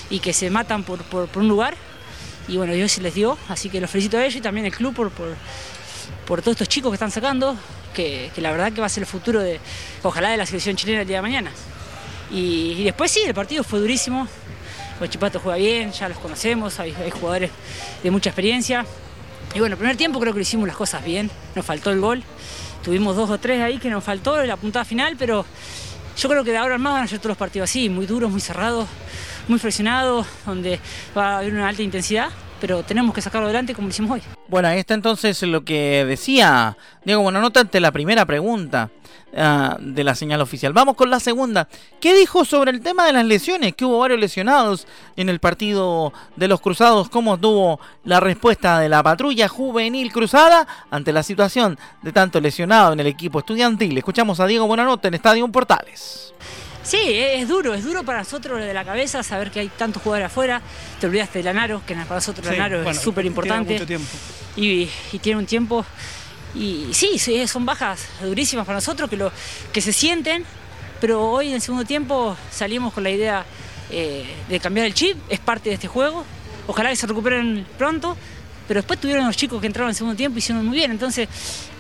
y 0.09 0.21
que 0.21 0.33
se 0.33 0.51
matan 0.51 0.85
por, 0.85 1.01
un 1.35 1.49
lugar. 1.49 1.75
Y 2.47 2.59
bueno, 2.59 2.73
Dios 2.75 2.93
se 2.93 3.01
les 3.01 3.13
dio, 3.13 3.37
así 3.49 3.69
que 3.69 3.81
los 3.81 3.91
felicito 3.91 4.19
a 4.19 4.25
ellos 4.25 4.37
y 4.37 4.41
también 4.41 4.67
al 4.67 4.73
club 4.73 4.95
por, 4.95 5.11
todos 6.41 6.53
estos 6.53 6.69
chicos 6.69 6.93
que 6.93 6.95
están 6.95 7.11
sacando, 7.11 7.57
que, 7.93 8.31
la 8.37 8.53
verdad 8.53 8.73
que 8.73 8.81
va 8.81 8.87
a 8.87 8.89
ser 8.89 9.03
el 9.03 9.09
futuro 9.09 9.41
de, 9.41 9.59
ojalá, 10.05 10.31
de 10.31 10.37
la 10.37 10.47
selección 10.47 10.77
chilena 10.77 11.01
el 11.01 11.09
día 11.09 11.17
de 11.17 11.23
mañana. 11.23 11.51
Y, 12.31 12.85
después 12.85 13.11
sí, 13.11 13.23
el 13.27 13.35
partido 13.35 13.65
fue 13.65 13.81
durísimo. 13.81 14.29
Los 15.01 15.11
Chipatos 15.11 15.43
juega 15.43 15.59
bien, 15.59 15.91
ya 15.91 16.09
los 16.09 16.19
conocemos, 16.19 16.79
hay, 16.79 16.95
jugadores 17.11 17.51
de 18.01 18.13
mucha 18.13 18.31
experiencia. 18.31 18.87
Y 19.57 19.59
bueno, 19.59 19.77
primer 19.77 19.97
tiempo 19.97 20.21
creo 20.21 20.33
que 20.33 20.39
lo 20.39 20.43
hicimos 20.43 20.69
las 20.69 20.77
cosas 20.77 21.05
bien, 21.05 21.33
nos 21.57 21.67
faltó 21.67 21.91
el 21.91 21.99
gol. 21.99 22.23
Tuvimos 22.85 23.17
dos 23.17 23.29
o 23.29 23.39
tres 23.39 23.61
ahí 23.61 23.79
que 23.79 23.91
nos 23.91 24.05
faltó 24.05 24.41
la 24.45 24.57
puntada 24.57 24.85
final, 24.85 25.17
pero 25.19 25.45
yo 26.19 26.29
creo 26.29 26.43
que 26.43 26.51
de 26.51 26.59
ahora 26.59 26.75
en 26.75 26.81
más 26.81 26.95
van 26.95 27.05
a 27.05 27.07
ser 27.07 27.19
todos 27.21 27.31
los 27.31 27.39
partidos 27.39 27.71
así, 27.71 27.89
muy 27.89 28.05
duros, 28.05 28.31
muy 28.31 28.41
cerrados, 28.41 28.89
muy 29.47 29.61
presionado, 29.61 30.27
donde 30.45 30.81
va 31.17 31.35
a 31.35 31.39
haber 31.39 31.55
una 31.55 31.69
alta 31.69 31.83
intensidad, 31.83 32.31
pero 32.61 32.83
tenemos 32.83 33.15
que 33.15 33.21
sacarlo 33.21 33.47
adelante 33.47 33.75
como 33.75 33.89
lo 33.89 33.91
hicimos 33.91 34.11
hoy. 34.13 34.23
Bueno, 34.49 34.69
ahí 34.69 34.79
está 34.79 34.95
entonces 34.95 35.43
lo 35.43 35.65
que 35.65 36.05
decía 36.05 36.77
Diego 37.05 37.23
Buenanote 37.23 37.61
ante 37.61 37.81
la 37.81 37.93
primera 37.93 38.25
pregunta 38.25 38.91
uh, 39.33 39.77
de 39.81 40.05
la 40.05 40.15
señal 40.15 40.41
oficial. 40.41 40.73
Vamos 40.73 40.97
con 40.97 41.11
la 41.11 41.21
segunda. 41.21 41.69
¿Qué 42.01 42.15
dijo 42.15 42.45
sobre 42.45 42.71
el 42.71 42.81
tema 42.81 43.07
de 43.07 43.13
las 43.13 43.25
lesiones? 43.25 43.75
Que 43.75 43.85
hubo 43.85 43.99
varios 43.99 44.21
lesionados 44.21 44.87
en 45.17 45.29
el 45.29 45.39
partido 45.39 46.13
de 46.37 46.49
los 46.49 46.61
Cruzados. 46.61 47.09
¿Cómo 47.09 47.39
tuvo 47.39 47.81
la 48.05 48.21
respuesta 48.21 48.79
de 48.79 48.89
la 48.89 49.03
patrulla 49.03 49.49
juvenil 49.49 50.13
cruzada 50.13 50.67
ante 50.91 51.13
la 51.13 51.23
situación 51.23 51.79
de 52.03 52.13
tanto 52.13 52.41
lesionado 52.41 52.93
en 52.93 53.01
el 53.01 53.07
equipo 53.07 53.39
estudiantil? 53.41 53.97
Escuchamos 53.97 54.41
a 54.41 54.47
Diego 54.47 54.67
Buenanote 54.67 55.09
en 55.09 55.15
Estadio 55.15 55.47
Portales. 55.49 56.33
Sí, 56.89 56.99
es 57.03 57.47
duro, 57.47 57.75
es 57.75 57.85
duro 57.85 58.03
para 58.03 58.21
nosotros 58.21 58.59
de 58.59 58.73
la 58.73 58.83
cabeza 58.83 59.23
saber 59.23 59.51
que 59.51 59.61
hay 59.61 59.69
tantos 59.69 60.03
jugadores 60.03 60.29
afuera. 60.29 60.63
Te 60.99 61.07
olvidaste 61.07 61.41
de 61.41 61.45
Lanaro, 61.45 61.83
que 61.87 61.95
para 61.95 62.15
nosotros 62.15 62.47
sí, 62.47 62.53
Lanaro 62.53 62.83
bueno, 62.83 62.99
es 62.99 63.05
súper 63.05 63.27
importante. 63.27 63.79
Y, 64.57 64.89
y, 65.13 65.19
tiene 65.21 65.39
un 65.39 65.45
tiempo. 65.45 65.85
Y 66.55 66.87
sí, 66.93 67.19
sí, 67.19 67.47
son 67.47 67.67
bajas 67.67 68.07
durísimas 68.23 68.65
para 68.65 68.79
nosotros 68.79 69.11
que, 69.11 69.19
lo, 69.19 69.31
que 69.71 69.83
se 69.83 69.93
sienten, 69.93 70.47
pero 70.99 71.31
hoy 71.31 71.49
en 71.49 71.57
el 71.57 71.61
segundo 71.61 71.85
tiempo 71.85 72.35
salimos 72.51 72.95
con 72.95 73.05
la 73.05 73.11
idea 73.11 73.45
eh, 73.91 74.25
de 74.49 74.59
cambiar 74.59 74.87
el 74.87 74.95
chip, 74.95 75.19
es 75.29 75.41
parte 75.41 75.69
de 75.69 75.75
este 75.75 75.89
juego. 75.89 76.25
Ojalá 76.69 76.89
que 76.89 76.97
se 76.97 77.07
recuperen 77.07 77.67
pronto, 77.77 78.17
pero 78.67 78.79
después 78.79 78.99
tuvieron 78.99 79.27
los 79.27 79.37
chicos 79.37 79.61
que 79.61 79.67
entraron 79.67 79.89
en 79.89 79.91
el 79.91 79.97
segundo 79.97 80.17
tiempo 80.17 80.39
y 80.39 80.41
hicieron 80.41 80.65
muy 80.65 80.79
bien. 80.79 80.91
Entonces, 80.91 81.29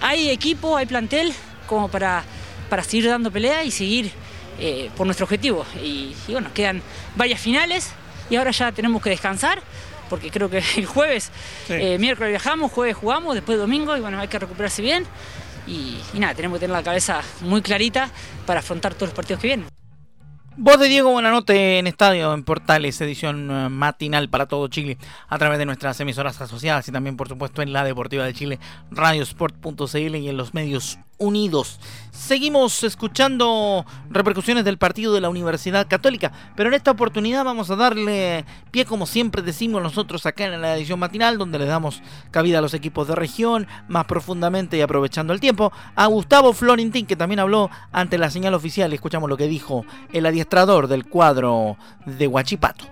hay 0.02 0.28
equipo, 0.28 0.76
hay 0.76 0.84
plantel 0.84 1.32
como 1.66 1.88
para, 1.88 2.24
para 2.68 2.82
seguir 2.82 3.08
dando 3.08 3.30
pelea 3.30 3.64
y 3.64 3.70
seguir 3.70 4.12
eh, 4.58 4.90
por 4.96 5.06
nuestro 5.06 5.24
objetivo. 5.24 5.64
Y, 5.82 6.14
y, 6.26 6.32
bueno, 6.32 6.50
quedan 6.54 6.82
varias 7.16 7.40
finales 7.40 7.92
y 8.30 8.36
ahora 8.36 8.50
ya 8.50 8.72
tenemos 8.72 9.02
que 9.02 9.10
descansar, 9.10 9.62
porque 10.10 10.30
creo 10.30 10.50
que 10.50 10.62
el 10.76 10.86
jueves, 10.86 11.30
sí. 11.66 11.74
eh, 11.74 11.98
miércoles 11.98 12.30
viajamos, 12.30 12.72
jueves 12.72 12.96
jugamos, 12.96 13.34
después 13.34 13.58
domingo 13.58 13.96
y 13.96 14.00
bueno, 14.00 14.18
hay 14.20 14.28
que 14.28 14.38
recuperarse 14.38 14.82
bien. 14.82 15.04
Y, 15.66 15.98
y 16.14 16.18
nada, 16.18 16.34
tenemos 16.34 16.56
que 16.56 16.60
tener 16.60 16.76
la 16.76 16.82
cabeza 16.82 17.20
muy 17.42 17.60
clarita 17.60 18.10
para 18.46 18.60
afrontar 18.60 18.94
todos 18.94 19.08
los 19.08 19.14
partidos 19.14 19.40
que 19.42 19.48
vienen. 19.48 19.78
Voz 20.60 20.80
de 20.80 20.88
Diego 20.88 21.12
Buenanote 21.12 21.78
en 21.78 21.86
Estadio, 21.86 22.34
en 22.34 22.42
Portales, 22.42 23.00
edición 23.00 23.48
uh, 23.48 23.70
matinal 23.70 24.28
para 24.28 24.46
todo 24.46 24.66
Chile, 24.66 24.98
a 25.28 25.38
través 25.38 25.56
de 25.60 25.66
nuestras 25.66 26.00
emisoras 26.00 26.40
asociadas 26.40 26.88
y 26.88 26.90
también, 26.90 27.16
por 27.16 27.28
supuesto, 27.28 27.62
en 27.62 27.72
la 27.72 27.84
Deportiva 27.84 28.24
de 28.24 28.34
Chile, 28.34 28.58
radiosport.cl 28.90 30.16
y 30.16 30.28
en 30.28 30.36
los 30.36 30.54
medios 30.54 30.98
unidos. 31.18 31.78
Seguimos 32.18 32.82
escuchando 32.82 33.86
repercusiones 34.10 34.64
del 34.64 34.76
partido 34.76 35.14
de 35.14 35.20
la 35.20 35.28
Universidad 35.28 35.86
Católica, 35.86 36.32
pero 36.56 36.68
en 36.68 36.74
esta 36.74 36.90
oportunidad 36.90 37.44
vamos 37.44 37.70
a 37.70 37.76
darle 37.76 38.44
pie, 38.72 38.84
como 38.84 39.06
siempre 39.06 39.40
decimos 39.40 39.82
nosotros 39.82 40.26
acá 40.26 40.44
en 40.44 40.60
la 40.60 40.76
edición 40.76 40.98
matinal, 40.98 41.38
donde 41.38 41.60
le 41.60 41.66
damos 41.66 42.02
cabida 42.32 42.58
a 42.58 42.60
los 42.60 42.74
equipos 42.74 43.06
de 43.06 43.14
región, 43.14 43.68
más 43.86 44.04
profundamente 44.06 44.76
y 44.76 44.80
aprovechando 44.80 45.32
el 45.32 45.40
tiempo, 45.40 45.72
a 45.94 46.06
Gustavo 46.06 46.52
Florentín, 46.52 47.06
que 47.06 47.14
también 47.16 47.38
habló 47.38 47.70
ante 47.92 48.18
la 48.18 48.30
señal 48.30 48.54
oficial. 48.54 48.92
Escuchamos 48.92 49.30
lo 49.30 49.36
que 49.36 49.46
dijo 49.46 49.86
el 50.12 50.26
adiestrador 50.26 50.88
del 50.88 51.06
cuadro 51.06 51.76
de 52.04 52.26
Huachipato. 52.26 52.84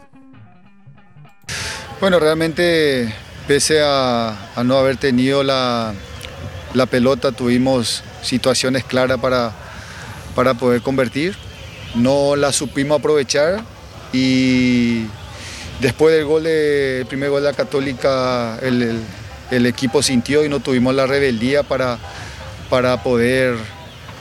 Bueno, 2.01 2.21
realmente, 2.21 3.13
pese 3.49 3.83
a, 3.83 4.37
no 4.65 4.79
haber 4.79 4.99
tenido 4.99 5.43
la 5.43 5.95
pelota, 6.89 7.33
tuvimos 7.33 8.05
situaciones 8.27 8.85
claras 8.85 9.19
para, 9.19 9.53
para 10.35 10.55
poder 10.55 10.83
convertir. 10.83 11.37
No 11.95 12.37
la 12.37 12.53
supimos 12.53 12.99
aprovechar 12.99 13.63
y 14.13 15.07
después 15.81 16.15
del 16.15 16.25
gol 16.25 16.45
de, 16.45 17.01
el 17.01 17.07
primer 17.07 17.31
gol 17.31 17.43
de 17.43 17.51
la 17.51 17.57
Católica 17.57 18.59
el, 18.63 19.01
el, 19.51 19.67
equipo 19.67 20.03
sintió 20.03 20.45
y 20.45 20.49
no 20.49 20.61
tuvimos 20.61 20.95
la 20.95 21.07
rebeldía 21.07 21.63
para, 21.63 21.99
para 22.69 23.03
poder 23.03 23.57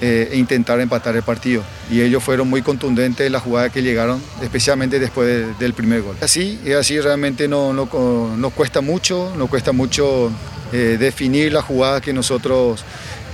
eh, 0.02 0.32
intentar 0.34 0.80
empatar 0.82 1.16
el 1.16 1.24
partido. 1.24 1.64
Y 1.90 2.02
ellos 2.02 2.22
fueron 2.22 2.50
muy 2.50 2.62
contundentes 2.62 3.26
en 3.26 3.32
la 3.32 3.40
jugada 3.40 3.70
que 3.70 3.82
llegaron, 3.82 4.22
especialmente 4.42 5.00
después 5.00 5.28
de, 5.28 5.54
del 5.54 5.74
primer 5.74 6.02
gol. 6.02 6.18
Así, 6.22 6.60
así 6.78 7.00
realmente 7.00 7.48
no, 7.48 7.72
no, 7.72 7.88
nos 8.36 8.54
cuesta 8.54 8.82
mucho, 8.82 9.34
nos 9.38 9.50
cuesta 9.50 9.72
mucho 9.72 10.32
eh, 10.74 10.98
definir 11.00 11.54
la 11.54 11.62
jugada 11.62 12.02
que 12.02 12.14
nosotros 12.14 12.84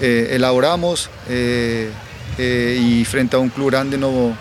eh, 0.01 0.29
elaboramos 0.31 1.09
eh, 1.29 1.89
y 2.37 3.05
frente 3.05 3.35
a 3.35 3.39
un 3.39 3.49
club 3.49 3.71
grande 3.71 3.97
no, 3.97 4.35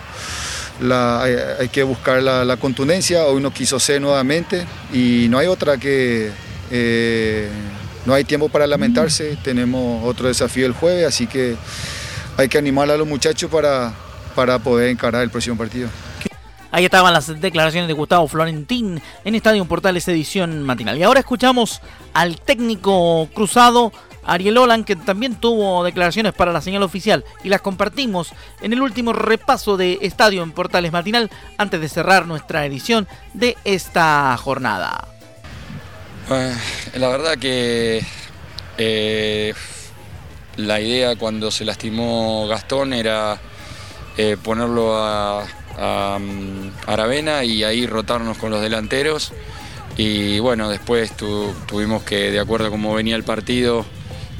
la, 0.81 1.23
hay, 1.23 1.35
hay, 1.59 1.69
que 1.69 1.83
buscar 1.83 2.21
la, 2.23 2.43
la, 2.43 2.57
contundencia, 2.57 3.25
hoy 3.25 3.41
no 3.41 3.53
quiso 3.53 3.79
ser 3.79 4.01
nuevamente 4.01 4.65
y 4.91 5.27
no 5.29 5.37
hay 5.37 5.47
otra 5.47 5.77
que 5.77 6.31
no 8.05 8.13
hay 8.13 8.23
tiempo 8.23 8.49
para 8.49 8.65
lamentarse, 8.65 9.37
tenemos 9.43 10.03
otro 10.05 10.27
desafío 10.27 10.65
el 10.65 10.73
jueves, 10.73 11.05
así 11.05 11.27
que 11.27 11.55
hay 12.37 12.49
que 12.49 12.57
animar 12.57 12.89
a 12.89 12.97
los 12.97 13.07
muchachos 13.07 13.51
para, 13.51 13.93
para 14.35 14.57
poder 14.59 14.89
encarar 14.89 15.21
el 15.21 15.29
próximo 15.29 15.57
partido. 15.57 15.89
Ahí 16.71 16.85
estaban 16.85 17.13
las 17.13 17.27
declaraciones 17.41 17.87
de 17.87 17.93
Gustavo 17.93 18.27
Florentín 18.27 19.01
en 19.25 19.35
Estadio 19.35 19.65
Portales 19.65 20.07
edición 20.07 20.63
matinal. 20.63 20.97
Y 20.97 21.03
ahora 21.03 21.19
escuchamos 21.19 21.81
al 22.13 22.39
técnico 22.39 23.27
cruzado 23.33 23.91
Ariel 24.23 24.57
Olan, 24.57 24.83
que 24.83 24.95
también 24.95 25.35
tuvo 25.35 25.83
declaraciones 25.83 26.33
para 26.33 26.53
la 26.53 26.61
señal 26.61 26.83
oficial 26.83 27.25
y 27.43 27.49
las 27.49 27.61
compartimos 27.61 28.31
en 28.61 28.73
el 28.73 28.81
último 28.81 29.13
repaso 29.13 29.77
de 29.77 29.99
Estadio 30.01 30.43
en 30.43 30.51
Portales 30.51 30.91
Matinal 30.91 31.29
antes 31.57 31.81
de 31.81 31.89
cerrar 31.89 32.27
nuestra 32.27 32.65
edición 32.65 33.07
de 33.33 33.57
esta 33.63 34.37
jornada. 34.37 35.07
Eh, 36.29 36.55
la 36.95 37.07
verdad 37.09 37.37
que 37.37 38.05
eh, 38.77 39.53
la 40.57 40.79
idea 40.79 41.15
cuando 41.15 41.51
se 41.51 41.65
lastimó 41.65 42.47
Gastón 42.47 42.93
era 42.93 43.39
eh, 44.17 44.37
ponerlo 44.41 44.97
a, 44.97 45.45
a, 45.77 46.17
Aravena 46.87 47.43
y 47.43 47.63
ahí 47.63 47.85
rotarnos 47.85 48.37
con 48.37 48.51
los 48.51 48.61
delanteros. 48.61 49.33
Y 49.97 50.39
bueno, 50.39 50.69
después 50.69 51.15
tu, 51.15 51.53
tuvimos 51.67 52.03
que, 52.03 52.31
de 52.31 52.39
acuerdo 52.39 52.67
a 52.67 52.69
cómo 52.69 52.93
venía 52.93 53.15
el 53.15 53.23
partido, 53.23 53.85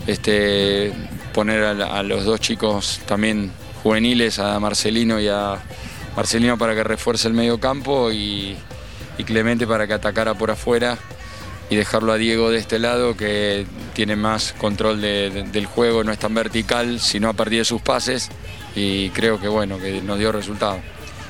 este, 0.07 0.93
poner 1.33 1.63
a, 1.63 2.03
los 2.03 2.25
dos 2.25 2.39
chicos 2.39 3.01
también 3.05 3.51
juveniles, 3.83 4.39
a 4.39 4.59
Marcelino 4.59 5.19
y 5.19 5.27
a 5.27 5.59
Marcelino 6.15 6.57
para 6.57 6.75
que 6.75 6.83
refuerce 6.83 7.27
el 7.27 7.33
medio 7.33 7.59
campo 7.59 8.11
y, 8.11 8.57
Clemente 9.23 9.67
para 9.67 9.85
que 9.85 9.93
atacara 9.93 10.33
por 10.33 10.49
afuera 10.49 10.97
y 11.69 11.75
dejarlo 11.75 12.11
a 12.11 12.17
Diego 12.17 12.49
de 12.49 12.57
este 12.57 12.79
lado 12.79 13.15
que 13.15 13.67
tiene 13.93 14.15
más 14.15 14.53
control 14.53 14.99
de, 14.99 15.29
de, 15.29 15.43
del 15.43 15.67
juego, 15.67 16.03
no 16.03 16.11
es 16.11 16.17
tan 16.17 16.33
vertical, 16.33 16.99
sino 16.99 17.29
a 17.29 17.33
partir 17.33 17.59
de 17.59 17.65
sus 17.65 17.83
pases 17.83 18.31
y 18.75 19.11
creo 19.11 19.39
que 19.39 19.47
bueno, 19.47 19.77
que 19.77 20.01
nos 20.01 20.17
dio 20.17 20.31
resultado. 20.31 20.79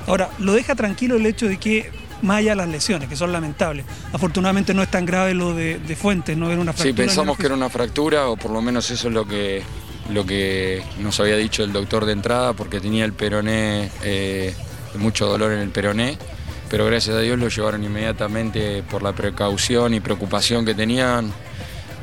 Ahora, 0.08 0.30
lo 0.40 0.54
deja 0.54 0.76
tranquilo 0.76 1.16
el 1.16 1.26
hecho 1.26 1.48
de 1.48 1.58
que 1.58 1.92
más 2.22 2.38
allá 2.38 2.52
de 2.52 2.56
las 2.58 2.70
lesiones, 2.70 3.10
que 3.10 3.16
son 3.16 3.32
lamentables. 3.32 3.86
Afortunadamente 4.14 4.74
no 4.74 4.84
es 4.84 4.92
tan 4.92 5.06
grave 5.06 5.34
lo 5.34 5.54
de, 5.54 5.80
de 5.80 5.96
Fuentes, 5.96 6.38
no 6.38 6.52
era 6.52 6.62
una 6.62 6.74
fractura. 6.74 6.92
Sí, 6.92 6.94
pensamos 6.94 7.38
que 7.38 7.46
era 7.46 7.56
una 7.56 7.70
fractura, 7.70 8.28
o 8.28 8.38
por 8.38 8.52
lo 8.52 8.62
menos 8.62 8.90
eso 8.92 9.08
es 9.08 9.14
lo 9.14 9.28
que, 9.28 9.64
lo 10.10 10.26
que 10.26 10.84
nos 11.00 11.20
había 11.20 11.38
dicho 11.38 11.64
el 11.64 11.74
doctor 11.74 12.06
de 12.06 12.14
entrada, 12.14 12.54
porque 12.54 12.80
tenía 12.80 13.06
el 13.06 13.14
peroné, 13.14 13.90
eh, 14.04 14.54
mucho 14.96 15.26
dolor 15.26 15.52
en 15.52 15.60
el 15.60 15.70
peroné, 15.70 16.18
pero 16.70 16.86
gracias 16.86 17.16
a 17.16 17.20
Dios 17.20 17.40
lo 17.40 17.48
llevaron 17.48 17.84
inmediatamente 17.84 18.84
por 18.84 19.04
la 19.04 19.14
precaución 19.14 19.94
y 19.94 20.00
preocupación 20.00 20.66
que 20.66 20.74
tenían 20.74 21.34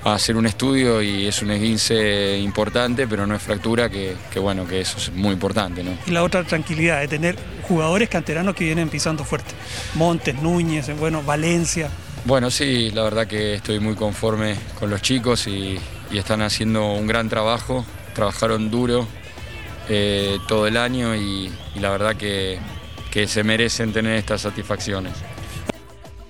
a 0.05 0.15
hacer 0.15 0.37
un 0.37 0.47
estudio 0.47 1.03
y 1.03 1.27
es 1.27 1.43
un 1.43 1.51
esguince 1.51 2.39
importante, 2.39 3.07
pero 3.07 3.27
no 3.27 3.35
es 3.35 3.43
fractura, 3.43 3.89
que, 3.89 4.17
que, 4.31 4.39
bueno, 4.39 4.67
que 4.67 4.81
eso 4.81 4.99
es 4.99 5.13
muy 5.13 5.33
importante. 5.33 5.83
¿no? 5.83 5.93
Y 6.07 6.11
la 6.11 6.23
otra 6.23 6.45
tranquilidad 6.45 7.01
de 7.01 7.09
tener 7.09 7.37
jugadores 7.63 8.09
canteranos 8.09 8.55
que 8.55 8.65
vienen 8.65 8.89
pisando 8.89 9.25
fuerte. 9.25 9.55
Montes, 9.95 10.41
Núñez, 10.41 10.91
bueno, 10.99 11.23
Valencia. 11.23 11.91
Bueno, 12.25 12.51
sí, 12.51 12.91
la 12.91 13.05
verdad 13.05 13.27
que 13.27 13.55
estoy 13.55 13.81
muy 13.81 13.95
conforme 13.95 14.57
con 14.79 14.91
los 14.91 15.03
chicos 15.03 15.47
y, 15.47 15.79
y 16.11 16.19
están 16.19 16.43
haciendo 16.43 16.93
un 16.93 17.07
gran 17.07 17.29
trabajo, 17.29 17.85
trabajaron 18.15 18.71
duro 18.71 19.07
eh, 19.89 20.39
todo 20.47 20.67
el 20.67 20.77
año 20.77 21.15
y, 21.15 21.51
y 21.75 21.79
la 21.81 21.91
verdad 21.91 22.17
que, 22.17 22.59
que 23.11 23.27
se 23.27 23.43
merecen 23.43 23.93
tener 23.93 24.17
estas 24.17 24.43
satisfacciones. 24.43 25.13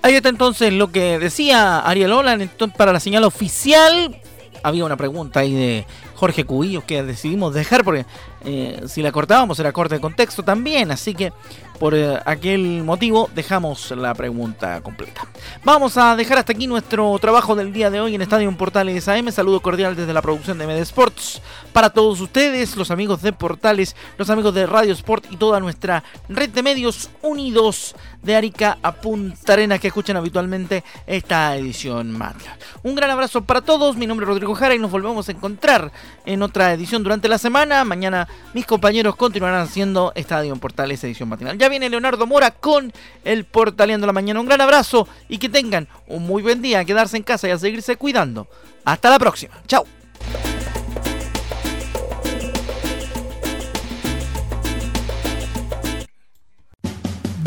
Ahí 0.08 0.14
está 0.14 0.30
entonces 0.30 0.72
lo 0.72 0.90
que 0.90 1.18
decía 1.18 1.80
Ariel 1.80 2.12
Olan 2.12 2.50
para 2.78 2.94
la 2.94 2.98
señal 2.98 3.24
oficial. 3.24 4.18
había 4.62 4.86
una 4.86 4.96
pregunta 4.96 5.40
ahí 5.40 5.52
de 5.52 5.86
Jorge 6.18 6.44
Cubillos 6.44 6.82
que 6.82 7.04
decidimos 7.04 7.54
dejar 7.54 7.84
porque 7.84 8.04
eh, 8.44 8.82
si 8.88 9.02
la 9.02 9.12
cortábamos 9.12 9.60
era 9.60 9.72
corte 9.72 9.94
de 9.94 10.00
contexto 10.00 10.42
también, 10.42 10.90
así 10.90 11.14
que 11.14 11.32
por 11.78 11.94
eh, 11.94 12.18
aquel 12.24 12.82
motivo 12.82 13.30
dejamos 13.36 13.92
la 13.92 14.12
pregunta 14.14 14.80
completa. 14.80 15.22
Vamos 15.64 15.96
a 15.96 16.16
dejar 16.16 16.38
hasta 16.38 16.52
aquí 16.52 16.66
nuestro 16.66 17.16
trabajo 17.20 17.54
del 17.54 17.72
día 17.72 17.88
de 17.88 18.00
hoy 18.00 18.16
en 18.16 18.22
Estadio 18.22 18.50
Portales 18.56 19.06
AM. 19.06 19.30
Saludo 19.30 19.60
cordial 19.60 19.94
desde 19.94 20.12
la 20.12 20.20
producción 20.20 20.58
de 20.58 20.66
MD 20.66 20.80
Sports 20.80 21.40
para 21.72 21.90
todos 21.90 22.20
ustedes, 22.20 22.76
los 22.76 22.90
amigos 22.90 23.22
de 23.22 23.32
Portales, 23.32 23.94
los 24.16 24.28
amigos 24.28 24.52
de 24.54 24.66
Radio 24.66 24.92
Sport 24.94 25.26
y 25.30 25.36
toda 25.36 25.60
nuestra 25.60 26.02
red 26.28 26.50
de 26.50 26.64
medios 26.64 27.10
unidos 27.22 27.94
de 28.22 28.34
Arica 28.34 28.78
a 28.82 28.92
Punta 28.92 29.52
Arenas 29.52 29.78
que 29.78 29.88
escuchan 29.88 30.16
habitualmente 30.16 30.82
esta 31.06 31.54
edición 31.56 32.10
matinal. 32.10 32.58
Un 32.82 32.96
gran 32.96 33.10
abrazo 33.10 33.42
para 33.42 33.60
todos, 33.60 33.96
mi 33.96 34.06
nombre 34.06 34.24
es 34.24 34.28
Rodrigo 34.28 34.54
Jara 34.54 34.74
y 34.74 34.78
nos 34.78 34.90
volvemos 34.90 35.28
a 35.28 35.32
encontrar 35.32 35.92
en 36.26 36.42
otra 36.42 36.72
edición 36.72 37.02
durante 37.02 37.28
la 37.28 37.38
semana. 37.38 37.84
Mañana 37.84 38.28
mis 38.54 38.66
compañeros 38.66 39.16
continuarán 39.16 39.62
haciendo 39.62 40.12
Estadio 40.14 40.52
en 40.52 40.60
Portales 40.60 41.02
edición 41.04 41.28
matinal. 41.28 41.58
Ya 41.58 41.68
viene 41.68 41.88
Leonardo 41.88 42.26
Mora 42.26 42.50
con 42.50 42.92
el 43.24 43.44
Portaleando 43.44 44.06
la 44.06 44.12
Mañana. 44.12 44.40
Un 44.40 44.46
gran 44.46 44.60
abrazo 44.60 45.08
y 45.28 45.38
que 45.38 45.48
tengan 45.48 45.88
un 46.06 46.24
muy 46.24 46.42
buen 46.42 46.62
día, 46.62 46.80
a 46.80 46.84
quedarse 46.84 47.16
en 47.16 47.22
casa 47.22 47.48
y 47.48 47.50
a 47.50 47.58
seguirse 47.58 47.96
cuidando. 47.96 48.48
Hasta 48.84 49.10
la 49.10 49.18
próxima. 49.18 49.54
Chao. 49.66 49.84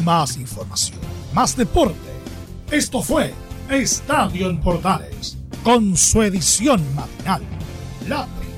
Más 0.04 0.36
información, 0.38 1.00
más 1.34 1.56
deporte. 1.56 1.96
Esto 2.72 3.04
fue 3.04 3.34
Estadio 3.70 4.50
en 4.50 4.60
Portales, 4.60 5.38
con 5.64 5.96
su 5.96 6.24
edición 6.24 6.84
matinal. 6.96 7.44
La 8.08 8.28